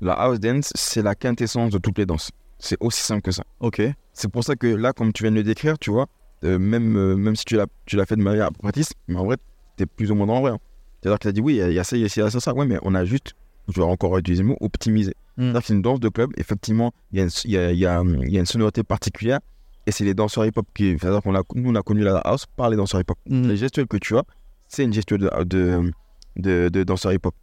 [0.01, 2.31] la house dance c'est la quintessence de toutes les danses.
[2.59, 3.43] C'est aussi simple que ça.
[3.59, 3.81] Ok.
[4.13, 6.07] C'est pour ça que là, comme tu viens de le décrire, tu vois,
[6.45, 9.25] euh, même, euh, même si tu l'as, tu l'as fait de manière pratique, mais en
[9.25, 9.35] vrai,
[9.75, 10.51] t'es plus ou moins dans le vrai.
[10.51, 10.59] hein.
[11.01, 12.05] C'est-à-dire que tu as dit oui, il y a- il y, a ça, il y
[12.05, 12.53] a ça, ça, ça.
[12.53, 13.33] Ouais, mais on a juste,
[13.67, 15.11] je vais encore utiliser le mot, optimisé.
[15.37, 15.41] Mm.
[15.43, 17.77] C'est-à-dire que c'est une danse de club, effectivement, il y, a une- y, a, il
[17.79, 19.39] y, a, hum, il y a une sonorité particulière,
[19.85, 20.97] et c'est les danseurs hip-hop qui.
[20.97, 23.17] C'est-à-dire qu'on a, nous, on a connu la house par les danseurs hip-hop.
[23.29, 23.47] Mm.
[23.49, 24.23] Les gestuels que tu as,
[24.69, 25.91] c'est une gestuelle de, de,
[26.35, 27.35] de, de danseurs hip-hop.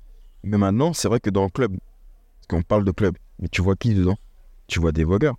[0.45, 3.62] Mais maintenant, c'est vrai que dans le club, parce qu'on parle de club, mais tu
[3.62, 4.16] vois qui dedans?
[4.66, 5.36] Tu vois des vogueurs.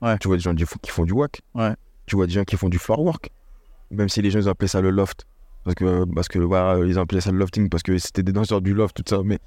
[0.00, 0.16] Ouais.
[0.18, 1.42] Tu vois des gens qui font, du wack.
[1.54, 1.74] Ouais.
[2.06, 3.30] Tu vois des gens qui font du floor work.
[3.90, 5.26] Même si les gens ils appelaient ça le loft.
[5.64, 8.62] Parce que, parce que voilà, ils appelaient ça le lofting parce que c'était des danseurs
[8.62, 9.22] du loft, tout ça.
[9.24, 9.38] Mais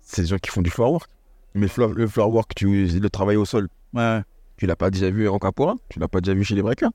[0.00, 1.10] c'est des gens qui font du floor work.
[1.54, 4.20] Mais le floor, le floor work, tu, le travail au sol, Ouais.
[4.56, 6.90] tu l'as pas déjà vu en capora, tu l'as pas déjà vu chez les breakers.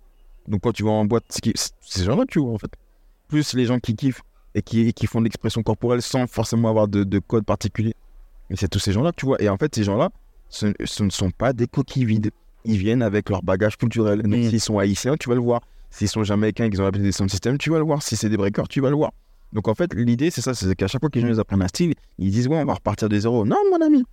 [0.47, 2.71] Donc quand tu vas en boîte, c'est ces gens-là que tu vois en fait.
[3.27, 4.21] Plus les gens qui kiffent
[4.55, 7.93] et qui, et qui font de l'expression corporelle sans forcément avoir de, de code particulier.
[8.49, 9.41] Et c'est tous ces gens-là tu vois.
[9.41, 10.09] Et en fait, ces gens-là,
[10.49, 12.31] ce, ce ne sont pas des coquilles vides.
[12.65, 14.21] Ils viennent avec leur bagage culturel.
[14.21, 14.49] Donc Mm.
[14.49, 15.61] s'ils sont haïtiens, tu vas le voir.
[15.89, 18.01] S'ils sont jamaïcains qu'ils ont appelé des sound systems, tu vas le voir.
[18.03, 19.11] Si c'est des breakers, tu vas le voir.
[19.53, 21.61] Donc en fait, l'idée, c'est ça, c'est qu'à chaque fois que les gens ils apprennent
[21.61, 23.45] un style, ils disent ouais, on va repartir de zéro.
[23.45, 24.03] Non, mon ami,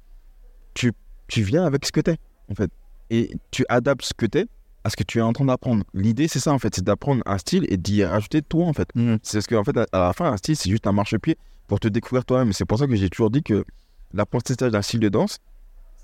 [0.74, 0.92] tu,
[1.28, 2.16] tu viens avec ce que t'es,
[2.50, 2.70] en fait.
[3.10, 4.46] Et tu adaptes ce que t'es
[4.84, 5.84] à ce que tu es en train d'apprendre.
[5.94, 8.88] L'idée, c'est ça, en fait, c'est d'apprendre un style et d'y rajouter toi, en fait.
[8.94, 9.16] Mm.
[9.22, 11.80] C'est ce qu'en fait, à à la fin, un style, c'est juste un marchepied pour
[11.80, 12.52] te découvrir toi-même.
[12.52, 13.64] C'est pour ça que j'ai toujours dit que
[14.12, 15.38] l'apprentissage d'un style de danse,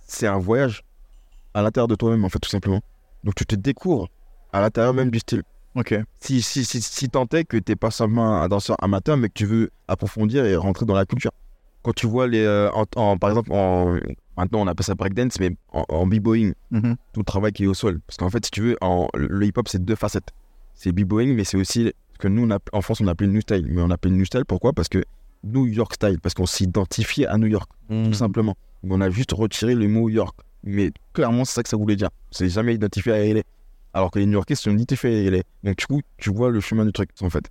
[0.06, 0.82] c'est un voyage
[1.54, 2.80] à l'intérieur de toi-même, en fait, tout simplement.
[3.22, 4.08] Donc tu te découvres
[4.52, 5.42] à l'intérieur même du style.
[5.74, 5.94] Ok.
[6.20, 9.34] Si, si, si, si tant est que t'es pas seulement un danseur amateur, mais que
[9.34, 11.32] tu veux approfondir et rentrer dans la culture.
[11.84, 13.94] Quand tu vois les, euh, en- en- par exemple, en,
[14.36, 16.96] maintenant on appelle ça breakdance, mais en, en b-boying, Mhm.
[17.12, 18.00] tout le travail qui est au sol.
[18.06, 20.30] Parce qu'en fait, si tu veux, en, le hip-hop, c'est deux facettes.
[20.74, 23.40] C'est b-boying, mais c'est aussi ce que nous, on en France, on appelle le new
[23.42, 23.66] style.
[23.68, 24.72] Mais on appelle le new style, pourquoi?
[24.72, 25.04] Parce que
[25.44, 28.04] New York style, parce qu'on s'identifiait à New York, Mm.
[28.06, 28.56] tout simplement.
[28.88, 30.34] On a juste retiré le mot York.
[30.62, 32.08] Mais clairement, c'est ça que ça voulait dire.
[32.30, 33.42] C'est jamais identifié à LA.
[33.92, 35.42] Alors que les New-Yorkais sont identifiés à LA.
[35.62, 37.44] Donc, du coup, tu vois le chemin du truc, en fait.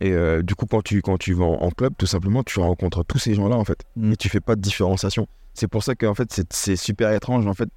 [0.00, 2.60] Et euh, du coup, quand tu, quand tu vas en, en club, tout simplement, tu
[2.60, 3.82] rencontres tous ces gens-là, en fait.
[3.96, 4.12] Mm.
[4.12, 5.26] Et tu fais pas de différenciation.
[5.54, 7.68] C'est pour ça qu'en fait, c'est- super étrange, en fait,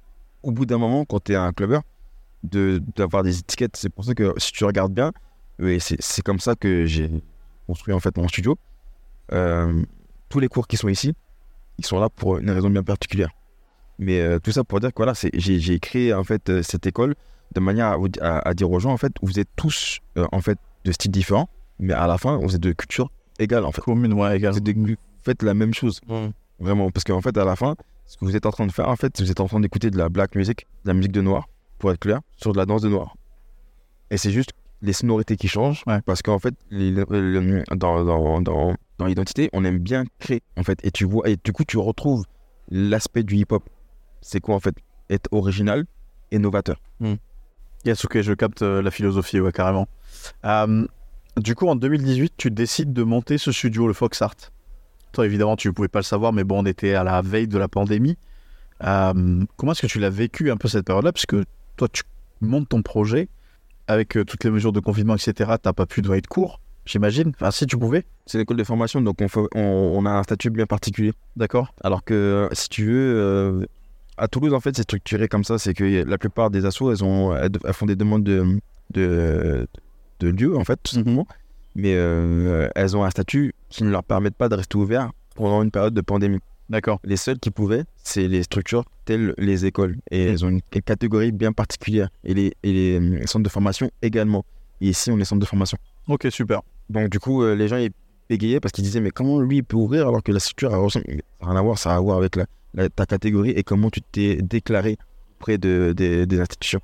[0.42, 1.82] au bout d'un moment, quand tu es un clubbeur,
[2.44, 3.76] de- d'avoir des étiquettes.
[3.76, 5.12] C'est pour ça que si tu regardes bien,
[5.78, 7.10] c'est comme ça que j'ai
[7.66, 8.56] construit, en fait, mon studio.
[9.32, 9.82] Euh,
[10.28, 11.14] tous les cours qui sont ici,
[11.78, 13.30] ils sont là pour une raison bien particulière.
[13.98, 17.14] Mais euh, tout ça pour dire que voilà, j'ai créé en fait euh, cette école
[17.54, 20.58] de manière à, à- à dire aux gens en fait, vous êtes tous en fait
[20.84, 21.48] de styles différents,
[21.82, 23.82] mais à la fin, vous êtes de culture égale en fait.
[23.82, 24.52] Commune, ouais, égal.
[24.52, 26.00] Vous êtes de- vous faites la même chose,
[26.58, 27.74] vraiment, parce qu'en fait à la fin,
[28.06, 29.90] ce que vous êtes en train de faire en fait, vous êtes en train d'écouter
[29.90, 32.66] de la black music, de la musique de noir, pour être clair, sur de la
[32.66, 33.14] danse de noir.
[34.10, 34.50] Et c'est juste
[34.82, 36.00] les sonorités qui changent, Ouais.
[36.02, 40.64] parce qu'en fait, les- le- dans, dans, dans, dans l'identité, on aime bien créer, en
[40.64, 40.78] fait.
[40.84, 42.24] Et tu vois, et du coup, tu retrouves
[42.68, 43.62] l'aspect du hip-hop.
[44.20, 44.74] C'est quoi, en fait?
[45.08, 45.84] Être original
[46.32, 46.80] et novateur.
[47.84, 49.86] Yes, ok, je capte euh, la philosophie, ouais, carrément.
[50.44, 50.86] Euh,
[51.40, 54.34] du coup, en 2018, tu décides de monter ce studio, le Fox Art.
[55.12, 57.48] Toi, évidemment, tu ne pouvais pas le savoir, mais bon, on était à la veille
[57.48, 58.16] de la pandémie.
[58.84, 61.12] Euh, comment est-ce que tu l'as vécu un peu cette période-là?
[61.12, 61.44] Parce que
[61.76, 62.02] toi, tu
[62.40, 63.28] montes ton projet
[63.86, 65.32] avec euh, toutes les mesures de confinement, etc.
[65.62, 67.32] Tu n'as pas pu donner de cours, j'imagine.
[67.40, 70.22] Enfin, si tu pouvais, C'est l'école de formation, donc on, fait- on, on a un
[70.22, 71.12] statut bien particulier.
[71.36, 73.66] d'accord Alors que, euh, si tu veux, euh,
[74.16, 75.58] à Toulouse, en fait, c'est structuré comme ça.
[75.58, 78.58] C'est que la plupart des assos, elles, ont, elles, elles font des demandes de,
[78.90, 79.66] de,
[80.22, 81.26] de lieux, en fait, tout simplement.
[81.74, 85.62] Mais euh, elles ont un statut qui ne leur permet pas de rester ouvert pendant
[85.62, 86.38] une période de pandémie.
[86.68, 87.00] D'accord.
[87.04, 89.96] Les seuls qui pouvaient, c'est les structures telles les écoles.
[90.10, 92.08] Et elles ont une, catégorie bien particulière.
[92.24, 94.44] Et les, et les, euh, centres de formation également.
[94.80, 95.78] Et ici, on est centre de formation.
[96.08, 96.60] Ok, super.
[96.90, 97.90] Donc, du coup, euh, les gens, ils
[98.28, 100.78] bégayait parce qu'il disait mais comment lui il peut ouvrir alors que la structure elle
[100.80, 101.12] ressemble- ça
[101.46, 103.90] n'a rien à voir, ça a à voir avec la, la- ta catégorie et comment
[103.90, 104.96] tu t'es déclaré
[105.38, 106.80] auprès de, des- des institutions.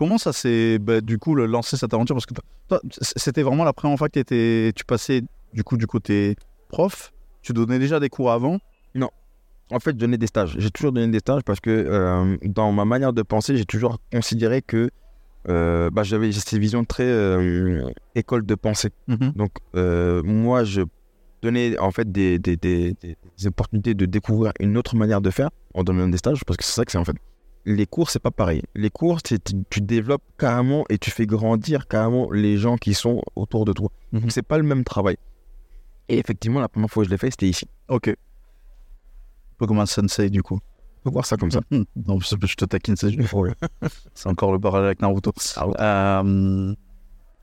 [0.00, 2.16] Comment ça s'est bah, du coup lancé cette aventure?
[2.16, 2.32] Parce que
[2.68, 5.20] toi- c'était vraiment la première fois que t'étais- tu passais
[5.52, 6.36] du coup du côté
[6.70, 7.12] prof.
[7.42, 8.58] Tu donnais déjà des cours avant?
[9.72, 10.56] En fait, je donnais des stages.
[10.58, 13.98] J'ai toujours donné des stages parce que euh, dans ma manière de penser, j'ai toujours
[14.12, 14.90] considéré que
[15.48, 18.90] euh, bah, j'avais cette vision très euh, école de pensée.
[19.36, 20.80] Donc, euh, moi, je
[21.42, 22.96] donnais en fait des- des- des
[23.46, 26.72] opportunités de découvrir une autre manière de faire en donnant des stages, parce que c'est
[26.72, 27.16] ça que c'est en fait.
[27.66, 28.62] Les cours, c'est pas pareil.
[28.74, 29.38] Les cours, tu,
[29.68, 33.90] tu développes carrément et tu fais grandir carrément les gens qui sont autour de toi.
[34.12, 34.20] Mhm.
[34.20, 35.16] Donc, c'est pas le même travail.
[36.08, 37.66] Et effectivement, la première fois que je l'ai fait, c'était ici.
[37.88, 38.08] Ok.
[38.08, 38.14] Un
[39.58, 40.58] peu comme un sensei du coup.
[41.00, 41.60] On peut voir ça comme ça.
[41.70, 41.82] Hmm.
[42.06, 43.28] Non, je te taquine, c'est juste-
[44.14, 45.32] c'est encore le parallèle avec Naruto.
[45.78, 46.74] Euh,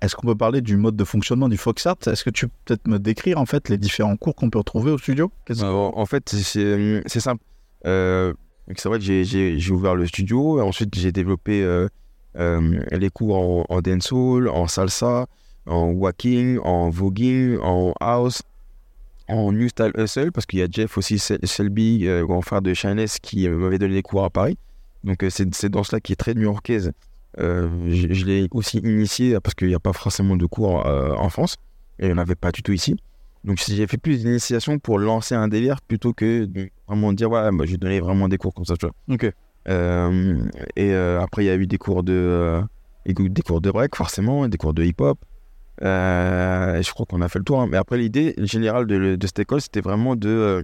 [0.02, 1.98] Est-ce qu'on peut parler du mode de fonctionnement du Fox Art?
[2.08, 4.92] Est-ce que tu peux peut-être me décrire en fait les différents cours qu'on peut retrouver
[4.92, 5.32] au studio?
[5.50, 7.44] Bah, en en fait, c'est- simple.
[7.86, 8.34] Euh,
[8.76, 10.60] c'est vrai que j'ai- ouvert le studio.
[10.60, 11.88] et Ensuite, j'ai développé euh,
[12.38, 15.28] euh, les cours en, dancehall, en salsa,
[15.66, 18.42] en walking, en voguing, en house,
[19.30, 22.62] en new style hustle, parce qu'il y a Jeff aussi, Sel- Selby, euh, grand frère
[22.62, 24.58] de Shyness, qui euh, m'avait donné des cours à Paris.
[25.04, 26.92] Donc c'est c'est dans cela qui est très new-yorkaise.
[27.38, 31.56] Je je l'ai aussi initié parce qu'il n'y a pas forcément de cours en France
[32.00, 32.96] et il n'y en avait pas du tout ici.
[33.44, 37.52] Donc j'ai fait plus d'initiation pour lancer un délire plutôt que de vraiment dire ouais,
[37.52, 38.76] moi, je vais donner vraiment des cours comme ça.
[38.78, 38.96] Tu vois.
[39.16, 39.32] Ok.
[39.70, 40.40] Euh,
[40.76, 42.62] et euh, après il y a eu des cours de euh,
[43.06, 45.18] des cours de break forcément, des cours de hip-hop.
[45.84, 47.62] Euh, je crois qu'on a fait le tour.
[47.62, 47.68] hein.
[47.70, 50.64] Mais après l'idée générale de, de cette école c'était vraiment de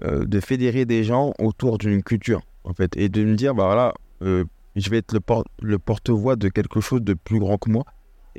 [0.00, 3.94] de fédérer des gens autour d'une culture en fait et de me dire bah voilà
[4.20, 7.82] je vais être le, por- le porte-voix de quelque chose de plus grand que moi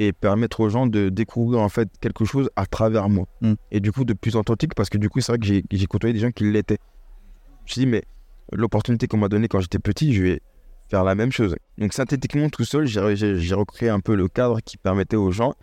[0.02, 3.54] et permettre aux gens de découvrir en fait quelque chose à travers moi Mm.
[3.72, 5.86] et du coup de plus authentique parce que du coup c'est vrai que j'ai j'ai
[5.86, 8.04] côtoyé des gens qui l'étaient je me suis dit mais
[8.52, 10.42] l'opportunité qu'on m'a donnée quand j'étais petit je vais
[10.90, 14.78] faire la même chose donc synthétiquement tout seul j'ai recréé un peu le cadre qui
[14.78, 15.54] permettait aux gens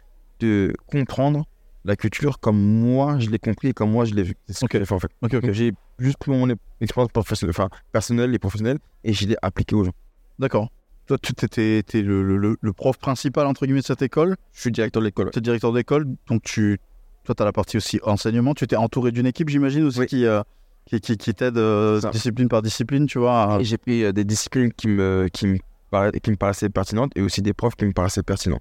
[0.40, 1.46] de comprendre
[1.84, 4.64] la culture comme moi je l'ai compris et comme moi je l'ai vu c'est ce
[4.66, 4.72] Ok.
[4.72, 5.42] que j'ai fait en fait Ok, ok.
[5.44, 6.48] donc j'ai juste pris mon
[6.80, 9.94] expérience professionnelle, enfin, personnelle et professionnelle et je l'ai appliqué aux gens.
[10.38, 10.68] D'accord.
[11.06, 14.36] Toi, tu étais, le, le- le- le prof principal entre guillemets de cette école?
[14.52, 15.30] Je suis directeur de l'école.
[15.30, 16.78] Tu es directeur d'école, donc tu,
[17.24, 18.54] toi, tu as la partie aussi enseignement.
[18.54, 20.06] Tu étais entouré d'une équipe, j'imagine aussi, Oui.
[20.06, 20.42] qui, euh,
[20.86, 23.54] qui, qui, qui t'aide euh, discipline par discipline, tu vois.
[23.54, 25.58] à- j'ai pris euh, des disciplines qui me, qui, me
[25.90, 28.60] paraissaient, qui me paraissaient pertinentes et aussi des profs qui me paraissaient pertinents.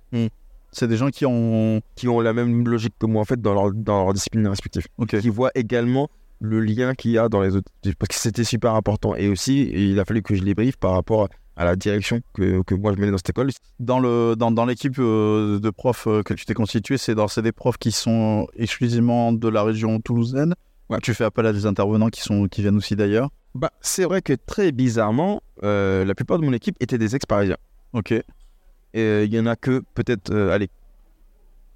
[0.71, 1.81] C'est des gens qui ont.
[1.95, 4.85] Qui ont la même logique que moi en fait dans leur, dans leur discipline respective.
[4.97, 5.17] Ok.
[5.19, 6.09] Qui voient également
[6.41, 7.71] le lien qu'il y a dans les autres.
[7.97, 9.15] Parce que c'était super important.
[9.15, 11.27] Et aussi, il a fallu que je les briefe par rapport à
[11.63, 13.49] la direction que, que moi je menais dans cette école.
[13.79, 17.51] Dans le dans, dans l'équipe euh, de profs euh, que tu t'es constitué, c'est des
[17.53, 20.53] profs qui sont exclusivement de la région toulousaine.
[20.89, 20.99] Ouais.
[21.01, 23.29] Tu fais appel à des intervenants qui sont qui viennent aussi d'ailleurs.
[23.55, 27.55] Bah, c'est vrai que très bizarrement, euh, la plupart de mon équipe étaient des ex-parisiens.
[27.93, 28.11] Ok.
[28.11, 28.23] Et
[28.97, 30.69] euh, il y en a que peut-être, euh, allez,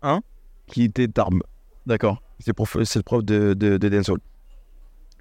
[0.02, 0.20] un
[0.68, 1.42] qui était d'Armes.
[1.86, 2.22] D'accord.
[2.40, 4.20] C'est, le prof de, de, de dancehall.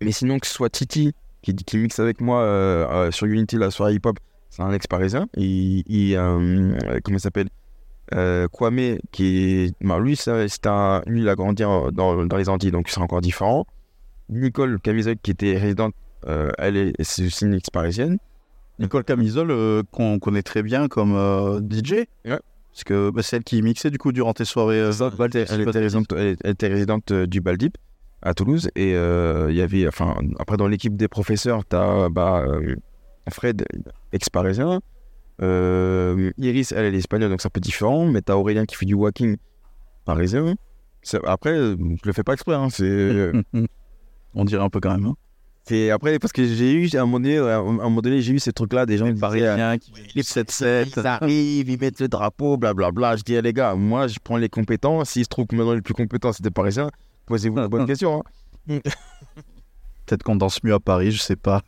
[0.00, 3.56] Mais sinon, que ce soit Titi, qui, qui mixe avec moi euh, euh, sur Unity,
[3.56, 4.18] la soirée hip-hop,
[4.50, 5.28] c'est un ex-parisien.
[5.36, 7.48] Il, il, euh, comment il s'appelle
[8.14, 9.74] euh, Kwame, qui est.
[9.80, 13.20] bah, lui, c'est un, lui, il a grandi dans, dans les Antilles, donc c'est encore
[13.20, 13.66] différent.
[14.30, 15.94] Nicole Camisole, qui était résidente,
[16.26, 18.18] euh, elle est, c'est aussi une ex-parisienne.
[18.78, 21.12] Nicole Camisole, qu'on connaît très bien comme
[21.70, 21.92] DJ.
[22.24, 22.40] Ouais.
[22.72, 24.92] Parce que bah, c'est elle qui mixait du coup durant tes soirées.
[24.92, 27.76] Ça, elle, était de résidente, elle, était résidente du Baldip
[28.22, 32.44] à Toulouse et il y avait enfin après dans l'équipe des professeurs tu as bah,
[33.30, 33.64] Fred
[34.12, 34.80] ex-parisien
[35.40, 38.64] euh, Iris elle, elle est espagnole donc c'est un peu différent mais tu as Aurélien
[38.66, 39.36] qui fait du walking
[40.04, 40.54] parisien
[41.24, 43.32] après je le fais pas exprès hein, c'est
[44.34, 45.06] On dirait un peu quand même.
[45.06, 45.14] Hein.
[45.64, 48.34] c'est après parce que j'ai eu à un moment donné, à un moment donné j'ai
[48.34, 50.92] eu ces trucs là des gens qui Parisien qui les 7-7.
[50.96, 53.16] Ils arrivent, ils mettent le drapeau, blablabla.
[53.16, 55.04] Je dis, eh, les gars, moi, je prends les compétents.
[55.06, 56.90] S'il se trouve que maintenant, les plus compétents, c'est des Parisiens,
[57.26, 58.22] posez-vous la bonne question.
[58.68, 58.80] hein.
[60.06, 61.62] Peut-être qu'on danse mieux à Paris, je sais pas.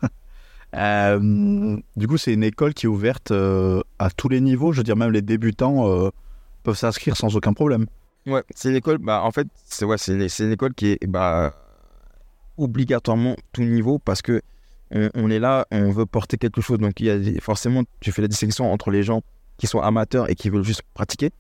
[0.77, 4.73] Euh, du coup, c'est une école qui est ouverte euh, à tous les niveaux.
[4.73, 6.11] Je veux dire, même les débutants euh,
[6.63, 7.87] peuvent s'inscrire sans aucun problème.
[8.27, 11.55] Ouais, c'est une école, bah, en fait, c'est ouais, c'est une, école qui est bah,
[12.59, 14.43] obligatoirement tout niveau parce que
[14.91, 16.79] on, on est là, on veut porter quelque chose.
[16.79, 19.23] Donc, il y a forcément, tu fais la distinction entre les gens
[19.57, 21.31] qui sont amateurs et qui veulent juste pratiquer.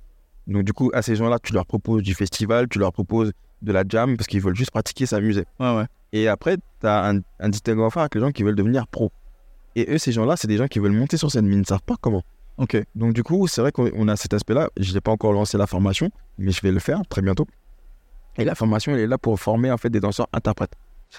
[0.47, 3.72] Donc, du coup, à ces gens-là, tu leur proposes du festival, tu leur proposes de
[3.72, 5.45] la jam parce qu'ils veulent juste pratiquer, s'amuser.
[5.61, 5.85] Ouais, ouais.
[6.12, 8.87] Et après, tu as un, un distinguo à faire avec les gens qui veulent devenir
[8.89, 9.12] pro.
[9.77, 11.64] Et eux, ces gens-là, c'est des gens qui veulent monter sur scène, mais ils ne
[11.64, 12.23] savent pas comment.
[12.59, 12.77] Ok.
[12.95, 14.68] Donc, du coup, c'est vrai qu'on on a cet aspect-là.
[14.77, 17.47] Je n'ai pas encore lancé la formation, mais je vais le faire très bientôt.
[18.37, 20.75] Et la formation, elle est là pour former en fait des danseurs interprètes.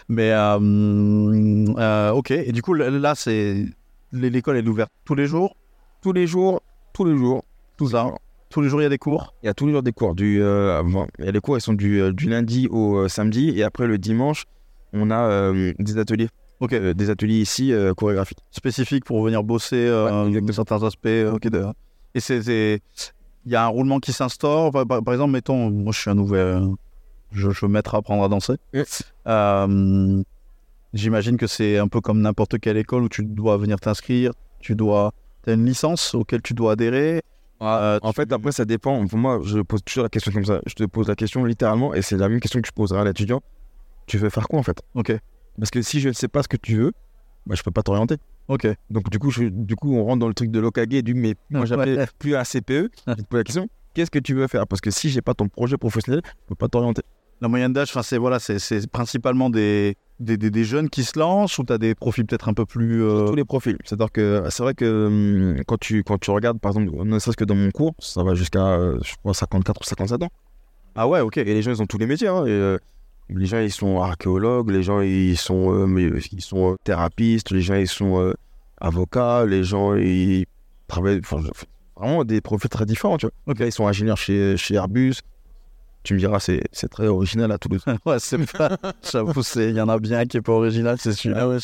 [0.07, 2.31] Mais euh, euh, ok.
[2.31, 3.65] Et du coup, là, c'est
[4.11, 5.55] l'école est ouverte tous les jours,
[6.01, 6.61] Tous les jours,
[6.93, 7.43] tous les jours,
[7.77, 8.07] tout ça.
[8.49, 9.33] Tous les jours, il y a des cours?
[9.43, 10.13] Il y a tous les jours des cours.
[10.13, 10.83] Du, euh,
[11.19, 13.49] il y a les cours, ils sont du, du lundi au samedi.
[13.55, 14.45] Et après, le dimanche,
[14.93, 16.29] on a des ateliers.
[16.61, 16.73] Ok.
[16.73, 18.39] Euh, des ateliers ici euh, chorégraphiques.
[18.51, 21.09] Spécifique pour venir bosser euh, Ouais, certains aspects.
[21.33, 21.49] Ok.
[21.49, 21.65] de-
[22.15, 22.79] Et c'est,
[23.45, 24.71] il y a un roulement qui s'instaure.
[24.71, 26.63] Par, par- par exemple, mettons, moi, je suis un nouvel.
[27.33, 28.53] je, je veux me mettre à apprendre à danser.
[30.93, 34.33] J'imagine que c'est un peu comme n'importe quelle école où tu dois venir t'inscrire.
[34.59, 35.13] Tu dois.
[35.47, 37.21] as une licence auquel tu dois adhérer.
[37.61, 39.05] Euh, En fait, après, ça dépend.
[39.07, 40.59] Pour moi, je pose toujours la question comme ça.
[40.65, 43.03] Je te pose la question littéralement, et c'est la même question que je poserai à
[43.05, 43.41] l'étudiant.
[44.07, 44.81] Tu veux faire quoi en fait?
[44.95, 45.15] Ok.
[45.61, 46.91] Parce que si je ne sais pas ce que tu veux,
[47.45, 48.15] bah, je peux pas t'orienter.
[48.49, 48.67] Ok.
[48.89, 51.35] Donc du coup, je- du coup, on rentre dans le truc de l'Okage, du mais
[51.51, 52.07] moi j'appelle Ouais.
[52.19, 52.89] plus un CPE.
[53.07, 53.69] Je te pose la question.
[53.93, 54.67] Qu'est-ce que tu veux faire?
[54.67, 57.03] Parce que si j'ai pas ton projet professionnel, je peux pas t'orienter.
[57.41, 61.57] La moyenne d'âge, c'est voilà, c'est principalement des, des, des- des jeunes qui se lancent
[61.57, 63.03] ou tu as des profils peut-être un peu plus.
[63.03, 63.77] euh, Tous les profils.
[63.83, 67.37] C'est-à-dire que c'est vrai que hum, quand tu quand tu regardes, par exemple, ne serait-ce
[67.37, 70.29] que dans mon cours, ça va jusqu'à euh, je crois 54 ou 57 ans.
[70.95, 71.37] Ah ouais, ok.
[71.37, 72.27] Et les gens, ils ont tous les métiers.
[72.27, 72.77] hein, et, euh,
[73.35, 77.49] les gens, ils sont archéologues, les gens, ils sont, euh, mais, ils sont euh, thérapeutes,
[77.51, 78.33] les gens, ils sont euh,
[78.79, 80.45] avocats, les gens, ils
[80.87, 81.21] travaillent.
[81.95, 83.55] Vraiment des profils très différents, tu vois.
[83.55, 85.15] Là, ils sont ingénieurs chez, chez Airbus.
[86.03, 87.83] Tu me diras, c'est très original à Toulouse.
[88.05, 88.75] ouais, c'est pas.
[89.03, 91.35] J'avoue, il y en a bien qui est pas original, c'est sûr.
[91.37, 91.57] Ah ouais,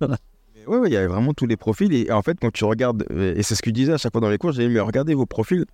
[0.00, 1.92] Mais ouais, ouais, il y a vraiment tous les profils.
[1.92, 4.12] Et en fait, quand tu regardes, euh, et c'est ce que je disais à chaque
[4.12, 5.64] fois dans les cours, j'ai dit, mais regardez vos profils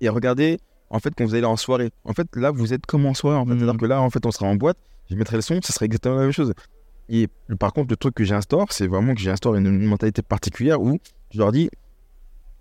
[0.00, 0.60] et regardez,
[0.92, 1.90] en fait, quand vous allez en soirée.
[2.04, 3.36] En fait, là, vous êtes comme en soirée.
[3.36, 3.54] En fait.
[3.54, 3.58] Mhm.
[3.60, 4.76] C'est-à-dire que là, en fait, on sera en boîte,
[5.10, 6.52] je mettrai le son, ce serait exactement la même chose.
[7.08, 7.28] Et
[7.58, 11.00] par contre, le truc que j'instaure, c'est vraiment que j'instaure une, une mentalité particulière où
[11.30, 11.70] je leur dis,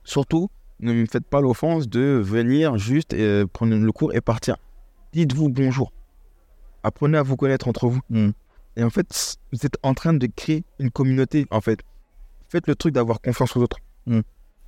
[0.03, 4.55] surtout, ne me faites pas l'offense de venir juste euh, prendre le cours et partir.
[5.13, 5.91] Dites-vous bonjour.
[6.84, 8.01] Apprenez à vous connaître entre vous.
[8.09, 8.34] Mhm.
[8.77, 11.82] Et en fait, vous êtes en train de créer une communauté, en fait.
[12.47, 13.77] Faites le truc d'avoir confiance aux autres.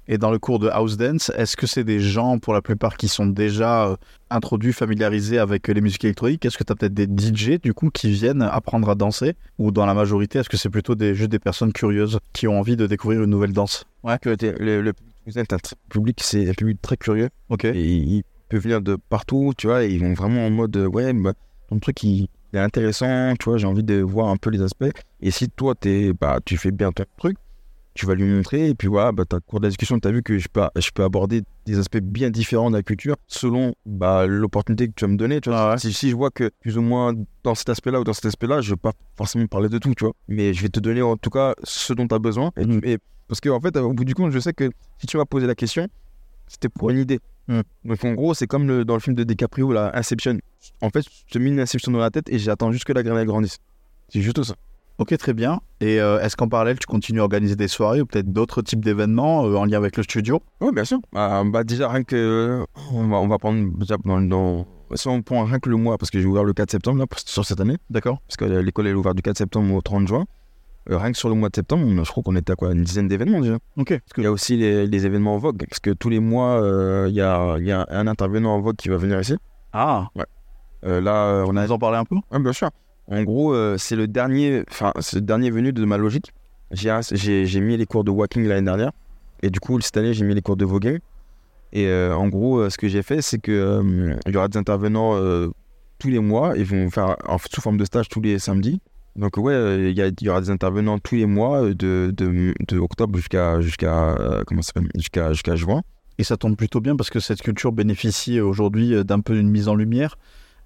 [0.08, 2.98] Et dans le cours de house dance, est-ce que c'est des gens, pour la plupart,
[2.98, 3.96] qui sont déjà euh,
[4.30, 6.46] introduits, familiarisés avec euh, les musiques électroniques?
[6.46, 9.36] Est-ce que tu as peut-être des DJ, du coup, qui viennent apprendre à danser?
[9.60, 12.60] Ou dans la majorité, est-ce que c'est plutôt des, juste des personnes curieuses qui ont
[12.60, 13.86] envie de découvrir une nouvelle danse?
[14.04, 14.18] Ouais.
[14.20, 14.94] Que le,
[15.90, 17.30] public, c'est un public très curieux.
[17.50, 17.64] Ok.
[17.66, 20.88] Et il peut venir de partout, tu vois, et ils vont vraiment en mode, euh,
[20.88, 21.34] ouais, bah,
[21.70, 24.62] ton truc, il, il est intéressant, tu vois, j'ai envie de voir un peu les
[24.62, 24.92] aspects.
[25.22, 27.38] Et si toi, es, bah, tu fais bien ton truc,
[27.94, 30.12] tu vas lui montrer, et puis voilà, bah, au cours de la discussion, tu as
[30.12, 33.76] vu que je peux, je peux aborder des aspects bien différents de la culture selon
[33.86, 35.42] bah, l'opportunité que tu vas me donner.
[35.42, 35.60] Tu vois.
[35.60, 35.78] Ah ouais.
[35.78, 37.14] si, si je vois que plus ou moins
[37.44, 40.06] dans cet aspect-là ou dans cet aspect-là, je vais pas forcément parler de tout, tu
[40.06, 40.14] vois.
[40.28, 42.52] Mais je vais te donner en tout cas ce dont tu as besoin.
[42.58, 44.70] Et, et- parce qu'en fait, au bout du compte, je sais que
[45.00, 45.88] si tu m'as posé la question,
[46.48, 47.20] c'était pour une idée.
[47.48, 47.64] Mhm.
[47.86, 50.38] Donc en gros, c'est comme le- dans le film de DiCaprio, la Inception.
[50.82, 53.04] En fait, je te mets une Inception dans la tête et j'attends juste que la
[53.04, 53.58] graine grandisse.
[54.10, 54.56] C'est juste ça.
[55.00, 55.60] Ok, très bien.
[55.82, 58.84] Et euh, est-ce qu'en parallèle, tu continues à organiser des soirées ou peut-être d'autres types
[58.86, 60.42] d'événements euh, en lien avec le studio?
[60.62, 61.00] Oui, bien sûr.
[61.12, 62.64] Bah, bah, déjà, rien que.
[62.92, 63.76] On va, on va prendre.
[63.78, 66.54] déjà, dans, dans- si on prend rien que le mois, parce que j'ai ouvert le
[66.54, 69.74] 4 septembre là, sur cette année, D'accord parce que l'école est ouverte du 4 septembre
[69.74, 70.26] au 30 juin.
[70.92, 72.84] Euh, rien que sur le mois de septembre, je crois qu'on était à quoi Une
[72.84, 73.56] dizaine d'événements déjà.
[73.78, 73.88] Ok.
[73.98, 76.20] Parce que- Il y a aussi les, les événements en Vogue, parce que tous les
[76.20, 79.20] mois, euh, il y, a, il y a un intervenant en Vogue qui va venir
[79.20, 79.36] ici.
[79.72, 80.10] Ah,
[80.86, 81.64] Euh, là, euh, on a.
[81.66, 82.16] a en parler un peu?
[82.32, 82.70] Ouais, bien sûr.
[83.08, 86.34] En gros, euh, c'est le dernier, enfin, dernier venu de ma logique.
[86.72, 88.92] J'ai, mis les cours de walking l'année dernière,
[89.44, 91.00] et du coup cette année j'ai mis les cours de voguing.
[91.72, 94.58] Et euh, en gros, euh, ce que j'ai fait, c'est euh, il y aura des
[94.58, 95.18] intervenants
[96.00, 96.54] tous les mois.
[96.56, 97.18] Ils vont faire
[97.52, 98.80] sous forme de stage tous les samedis.
[99.16, 103.60] Donc ouais, il y, aura des intervenants tous les mois de, octobre jusqu'à
[105.56, 105.82] juin.
[106.20, 109.68] Et ça tombe plutôt bien parce que cette culture bénéficie aujourd'hui d'un peu d'une mise
[109.68, 110.16] en lumière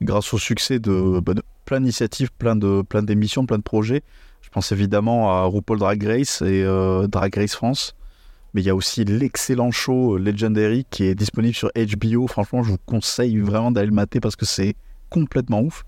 [0.01, 4.01] grâce au succès de, bah, de plein d'initiatives, plein de plein d'émissions, plein de projets.
[4.41, 7.95] Je pense évidemment à RuPaul Drag Race et euh, Drag Race France.
[8.53, 12.27] Mais il y a aussi l'excellent show euh, Legendary qui est disponible sur HBO.
[12.27, 14.75] Franchement, je vous conseille vraiment d'aller le mater parce que c'est
[15.09, 15.83] complètement ouf.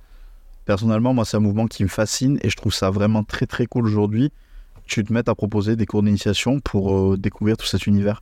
[0.66, 3.66] Personnellement, moi, c'est un mouvement qui me fascine et je trouve ça vraiment très très
[3.66, 4.32] cool aujourd'hui.
[4.86, 8.22] Tu te mettes à proposer des cours d'initiation pour euh, découvrir tout cet univers.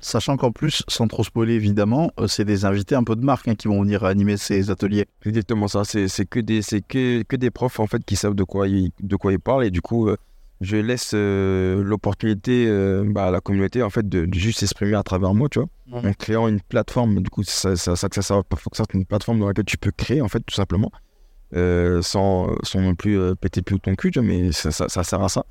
[0.00, 3.48] Sachant qu'en plus, sans trop spoiler évidemment, euh, c'est des invités un peu de marque
[3.48, 5.06] hein, qui vont venir animer ces ateliers.
[5.22, 5.84] C'est exactement ça.
[5.84, 8.66] C'est, c'est que des c'est que, que des profs en fait qui savent de quoi
[8.66, 10.16] ils, de quoi ils parlent et du coup euh,
[10.60, 14.94] je laisse euh, l'opportunité euh, bah, à la communauté en fait de, de juste s'exprimer
[14.94, 17.20] à travers moi, tu vois, en créant une plateforme.
[17.22, 18.42] Du coup, c'est ça, ça, ça que ça sert.
[18.56, 20.92] Faut que ça soit une plateforme dans laquelle tu peux créer en fait tout simplement,
[21.56, 24.88] euh, sans sans non plus euh, péter plus ton cul, tu vois, mais ça, ça,
[24.88, 25.44] ça sert à ça.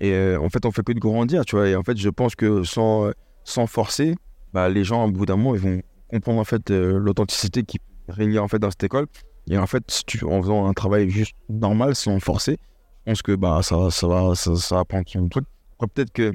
[0.00, 1.68] Et euh, en fait, on fait que de grandir, tu vois.
[1.68, 3.12] Et en fait, je pense que sans euh,
[3.44, 4.14] sans forcer,
[4.52, 7.78] bah, les gens, au bout d'un moment, ils vont comprendre en fait euh, l'authenticité qui
[8.08, 9.06] régnait en fait dans cette école.
[9.48, 12.58] Et en fait, si tu, en faisant un travail juste normal, sans forcer,
[13.06, 15.44] je pense que bah, ça, va- ça, va, ça, ça va prendre son truc.
[15.74, 16.32] Après, peut-être que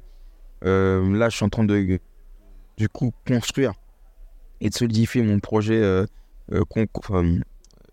[0.66, 2.00] euh, là, je suis en train de,
[2.78, 3.74] du coup, construire
[4.62, 6.06] et de solidifier mon projet euh,
[6.70, 7.40] con- euh,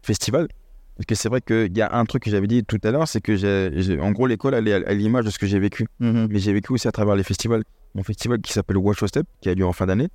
[0.03, 0.49] festival.
[0.97, 3.09] Parce que c'est vrai qu'il y a un truc que j'avais dit tout à l'heure,
[3.09, 5.87] c'est que j'ai, en gros, l'école, elle est à, l'image de ce que j'ai vécu.
[6.01, 6.29] Mhm.
[6.31, 7.63] Mais j'ai vécu aussi à travers les festivals.
[7.95, 10.09] Mon festival qui s'appelle Watch Step, qui a lieu en fin d'année,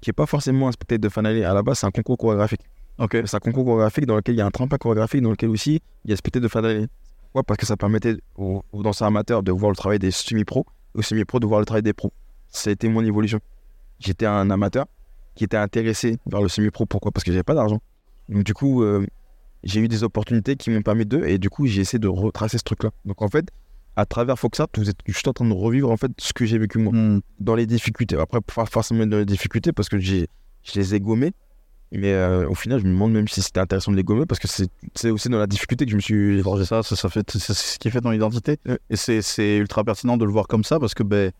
[0.00, 1.44] qui n'est pas forcément un spectacle de fin d'année.
[1.44, 2.62] À la base, c'est un concours chorégraphique.
[2.98, 3.16] Ok.
[3.24, 5.80] C'est un concours chorégraphique dans lequel il y a un tremplin chorégraphique, dans lequel aussi
[6.04, 6.88] il y a ce spectacle de fin d'année.
[7.22, 7.44] Pourquoi?
[7.44, 11.02] Parce que ça permettait aux, aux danseurs amateurs de voir le travail des semi-pros, aux
[11.02, 12.12] semi-pros de voir le travail des pros.
[12.48, 13.40] Ça a été mon évolution.
[13.98, 14.86] J'étais un amateur
[15.34, 16.84] qui était intéressé vers le semi-pro.
[16.86, 17.12] Pourquoi?
[17.12, 17.80] Parce que j'avais pas d'argent.
[18.28, 19.06] Donc du coup, euh,
[19.64, 22.58] j'ai eu des opportunités qui m'ont permis de, et du coup, j'ai essayé de retracer
[22.58, 22.90] ce truc-là.
[23.04, 23.46] Donc en fait,
[23.96, 26.58] à travers Foxart, vous êtes juste en train de revivre en fait ce que j'ai
[26.58, 27.20] vécu moi Mhm.
[27.40, 28.16] dans les difficultés.
[28.16, 30.28] Après, pas forcément dans les difficultés parce que j'ai,
[30.62, 31.32] je les ai gommés.
[31.94, 34.38] Mais euh, au final, je me demande même si c'était intéressant de les gommer parce
[34.38, 36.64] que c'est, c'est aussi dans la difficulté que je me suis forgé.
[36.64, 38.56] Ça, ça, ça fait, c'est ce qui fait ton identité.
[38.88, 41.30] Et c'est- c'est ultra pertinent de le voir comme ça parce que, ben,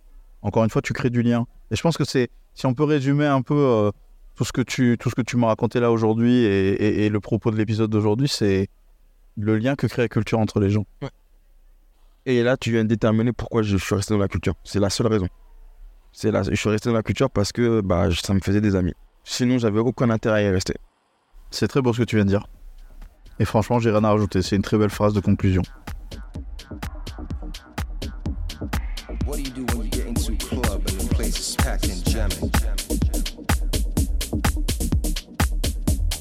[0.43, 1.47] encore une fois, tu crées du lien.
[1.71, 3.91] Et je pense que c'est, si on peut résumer un peu euh,
[4.35, 7.09] tout ce que tu, tout ce que tu m'as raconté là aujourd'hui et, et- et
[7.09, 8.69] le propos de l'épisode d'aujourd'hui, c'est
[9.39, 10.85] le lien que crée la culture entre les gens.
[12.25, 14.55] Et là, tu viens de déterminer pourquoi je suis resté dans la culture.
[14.63, 15.27] C'est la seule raison.
[16.13, 18.77] C'est la, je suis resté dans la culture parce que bah, ça me faisait des
[18.77, 18.95] amis.
[19.25, 20.75] Sinon, j'avais aucun intérêt à y rester.
[21.51, 22.47] C'est très beau ce que tu viens de dire.
[23.41, 24.41] Et franchement, j'ai rien à rajouter.
[24.43, 25.63] C'est une très belle phrase de conclusion.
[29.27, 31.89] What do you do when you get into a club and the place is packed
[31.89, 32.51] and jamming?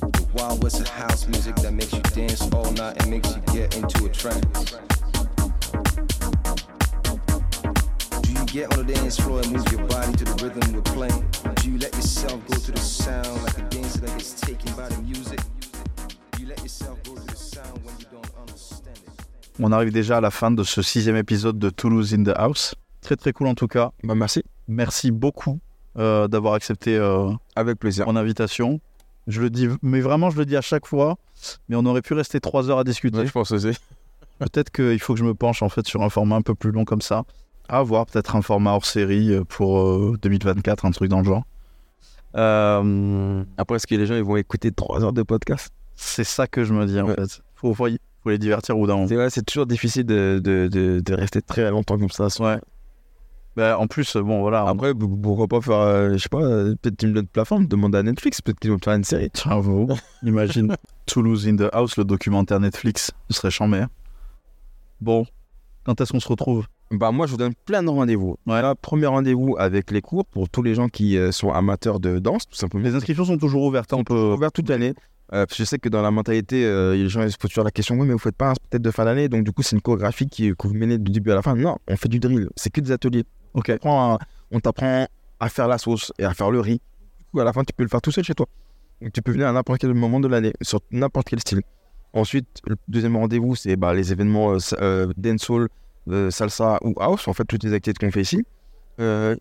[0.02, 3.42] The Wild West of house music that makes you dance all night and makes you
[3.54, 5.01] get into a trance.
[8.22, 10.82] Do you get on the dance floor and move your body to the rhythm we're
[10.94, 11.26] playing?
[11.62, 14.88] Do you let yourself go to the sound like a dancer that gets taken by
[14.90, 15.40] the music?
[16.32, 19.60] Do you let yourself go to the sound when you don't understand it?
[19.60, 22.76] On arrive déjà à la fin de ce sixième épisode de Toulouse in the House.
[23.02, 23.92] Très très cool en tout cas.
[24.04, 24.44] Bah, merci.
[24.68, 25.60] Merci beaucoup
[25.98, 28.06] euh, d'avoir accepté euh, Avec plaisir.
[28.06, 28.80] mon invitation.
[29.28, 31.18] Je le dis, mais vraiment, je le dis à chaque fois.
[31.70, 33.20] Mais on aurait pu rester trois heures à discuter.
[33.20, 33.72] Ouais, je pense aussi.
[34.42, 36.72] Peut-être qu'il faut que je me penche en fait sur un format un peu plus
[36.72, 37.24] long comme ça.
[37.70, 41.26] À voir, peut-être un format hors série euh, pour euh, 2024, un truc dans le
[41.26, 41.44] genre.
[42.36, 45.70] Euh, Après, est-ce que les gens ils vont écouter 3 heures de podcast?
[45.96, 47.16] C'est ça que je me dis en Ouais.
[47.16, 47.42] fait.
[47.56, 47.88] Faut, faut,
[48.24, 49.28] faut les divertir au bout d'un moment.
[49.30, 52.28] C'est toujours difficile de, de, de, de rester très longtemps comme ça.
[52.40, 52.60] Ouais.
[53.56, 54.66] Bah, en plus, euh, bon voilà.
[54.68, 58.04] Après, pourquoi pas faire, euh, je sais pas, euh, peut-être une autre plateforme, demander à
[58.04, 59.30] Netflix, peut-être qu'ils vont faire une série.
[59.46, 59.90] Bravo.
[60.24, 60.76] Imagine
[61.06, 63.12] Toulouse in the House, le documentaire Netflix.
[63.30, 63.84] Ce serait chambé.
[65.02, 65.26] Bon,
[65.84, 66.66] quand est-ce qu'on se retrouve?
[66.92, 68.36] Bah moi, je vous donne plein de rendez-vous.
[68.46, 68.62] Ouais.
[68.62, 72.20] Là, premier rendez-vous avec les cours pour tous les gens qui euh, sont amateurs de
[72.20, 72.84] danse, tout simplement.
[72.84, 73.94] Les inscriptions sont toujours ouvertes.
[73.94, 74.34] hein, On peut.
[74.34, 74.94] ouvert toute l'année.
[75.34, 77.52] Euh, parce que je sais que dans la mentalité, euh, les gens ils se posent
[77.52, 79.54] toujours la question oui, mais vous faites pas un spectacle de fin d'année, donc du
[79.54, 81.56] coup, c'est une chorégraphie qui, que vous menez du début à la fin.
[81.56, 83.24] Non, on fait du drill, c'est que des ateliers.
[83.54, 83.70] Ok.
[83.70, 84.20] On t'apprend à-
[84.52, 85.08] on t'apprend
[85.40, 86.82] à faire la sauce et à faire le riz.
[87.20, 88.46] Du coup, à la fin, tu peux le faire tout seul chez toi.
[89.02, 91.62] Donc, tu peux venir à n'importe quel moment de l'année, sur n'importe quel style.
[92.14, 95.70] Ensuite, le deuxième rendez-vous, c'est bah, les événements euh, euh, dancehall,
[96.10, 98.44] euh, salsa ou house, en fait, toutes les activités qu'on fait ici.
[99.00, 99.36] Euh,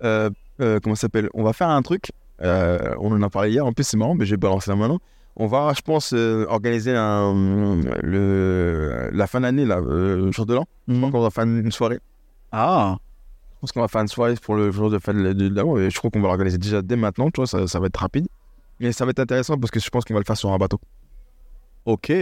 [0.00, 1.28] comment ça s'appelle?
[1.34, 2.12] On va faire un truc.
[2.40, 5.00] on en a parlé hier, en plus, c'est marrant, mais je vais balancer là maintenant.
[5.40, 10.66] On va, je pense, organiser un, le, la fin d'année, le jour de l'an.
[10.88, 11.98] Je pense qu'on va faire une soirée.
[12.50, 12.96] Ah,
[13.54, 15.90] Je pense qu'on va faire une soirée pour le jour de fin de de et
[15.90, 18.26] je crois qu'on va l'organiser déjà dès maintenant, tu vois, ça, ça va être rapide.
[18.80, 20.58] Mais ça va être intéressant parce que je pense qu'on va le faire sur un
[20.58, 20.80] bateau.
[21.92, 22.12] Ok.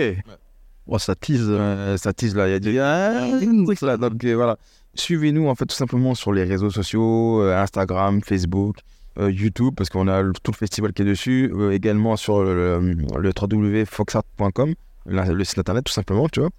[0.89, 1.47] Oh, ça tease.
[1.49, 3.23] Euh, ça tease là, il y a.
[3.25, 3.97] Ah, des trucs là.
[3.97, 4.57] Donc euh, voilà,
[4.95, 8.77] suivez-nous en fait tout simplement sur les réseaux sociaux, euh, Instagram, Facebook,
[9.19, 12.43] euh, YouTube, parce qu'on a le- tout le festival qui est dessus, euh, également sur
[12.45, 14.75] le, le www.foxart.com,
[15.07, 16.51] le site internet tout simplement, tu vois.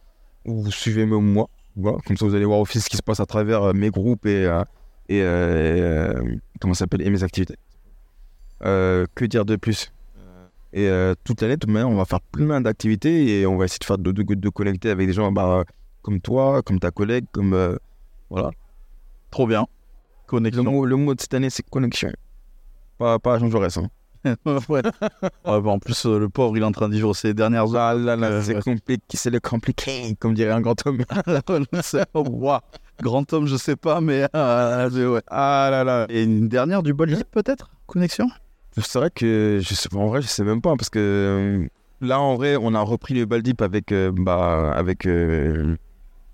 [0.45, 1.47] Ou vous suivez moi,
[1.78, 3.89] voilà, comme ça vous allez voir aussi ce qui se passe à travers euh, mes
[3.91, 4.62] groupes et, euh,
[5.08, 7.55] et, euh, et, euh, comment ça s'appelle et mes activités.
[8.66, 9.91] Euh, que dire de plus?
[10.74, 13.65] Et euh, toute l'année, de toute manière, on va faire plein d'activités et on va
[13.65, 15.63] essayer de faire de, de, de connecter avec des gens bah,
[16.01, 17.78] comme toi, comme ta collègue, comme euh,
[18.30, 18.51] voilà.
[19.32, 19.61] Trop bien.
[19.61, 20.63] Le Connexion.
[20.63, 22.11] mot, le mot de cette année, c'est connexion.
[22.97, 23.78] Pas, pas Jean Jaurès.
[23.78, 23.89] Hein.
[24.70, 24.82] ouais.
[25.45, 27.82] Bah, en plus, euh, le pauvre, il est en train de vivre ses dernières heures.
[27.82, 31.03] Ah là là, c'est compliqué, c'est le compliqué, comme dirait un grand homme.
[32.13, 32.61] Oh, ouah.
[33.01, 35.22] Grand homme, je sais pas, mais mais ouais.
[35.28, 36.07] ah là là.
[36.09, 37.70] Et une dernière du bol peut-être?
[37.86, 38.28] Connexion?
[38.82, 41.67] C'est vrai que je sais, en vrai, je sais même pas parce que euh,
[42.01, 45.75] là, en vrai, on a repris le Baldip avec, euh, bah, avec euh,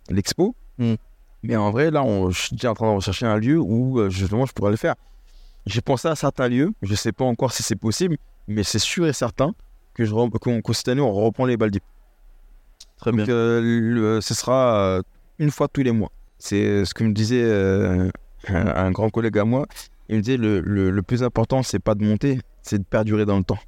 [0.10, 0.56] l'expo.
[0.78, 0.96] Mm.
[1.44, 4.10] Mais en vrai, là, on, je suis déjà en train de rechercher un lieu où
[4.10, 4.96] justement je pourrais le faire.
[5.66, 8.18] J'ai pensé à certains lieux, je sais pas encore si c'est possible,
[8.48, 9.54] mais c'est sûr et certain
[9.94, 10.14] que je
[10.74, 11.84] cette année, on reprend les balles deep.
[12.98, 13.34] Très Donc, bien.
[13.34, 15.02] euh, le- ce sera
[15.40, 16.12] une fois tous les mois.
[16.40, 17.44] C'est ce que me disait
[18.50, 19.66] un grand collègue à moi.
[20.10, 23.26] Il me disait le, le, le plus important, c'est pas de monter, c'est de perdurer
[23.26, 23.60] dans le temps.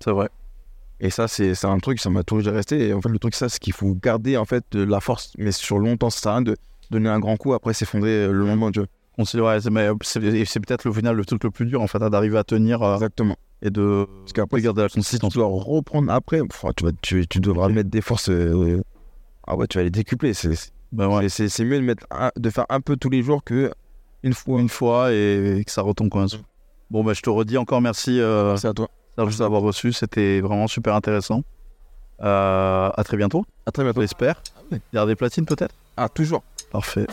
[0.00, 0.28] C'est vrai.
[1.00, 2.88] Et ça, c'est un truc, ça m'a toujours resté.
[2.88, 5.52] Et en fait, le truc, ça, c'est qu'il faut garder en fait la force, mais
[5.52, 6.56] sur longtemps, ça sert à rien de
[6.90, 8.86] donner un grand coup, après s'effondrer euh, le lendemain du jeu.
[9.16, 9.58] On ouais,
[10.02, 12.82] c'est peut-être le final le truc le plus dur en fait, hein, d'arriver à tenir
[12.82, 13.36] euh, Exactement.
[13.62, 15.34] et de Parce qu'après, de garder la si tu consistance.
[15.34, 16.40] dois reprendre après,
[16.76, 18.28] tu, vas, tu, tu devras mettre des forces.
[18.28, 18.82] euh,
[19.46, 20.34] ah ouais, tu vas les décupler.
[20.34, 21.28] C'est c'est- ouais.
[21.28, 23.72] c'est- c'est mieux de, mettre un- de faire un peu tous les jours que
[24.24, 24.60] une fois.
[24.60, 26.38] Une fois et, que ça retombe comme ça.
[26.90, 28.88] Bon bah je te redis encore merci euh, C'est à toi.
[29.16, 31.42] Serge d'avoir reçu, c'était vraiment super intéressant.
[32.22, 34.00] Euh, à très bientôt, À très bientôt.
[34.00, 34.42] j'espère.
[34.72, 34.80] ouais.
[34.92, 35.74] Il y a des platines peut-être?
[35.96, 36.42] Ah, toujours.
[36.72, 37.06] Parfait.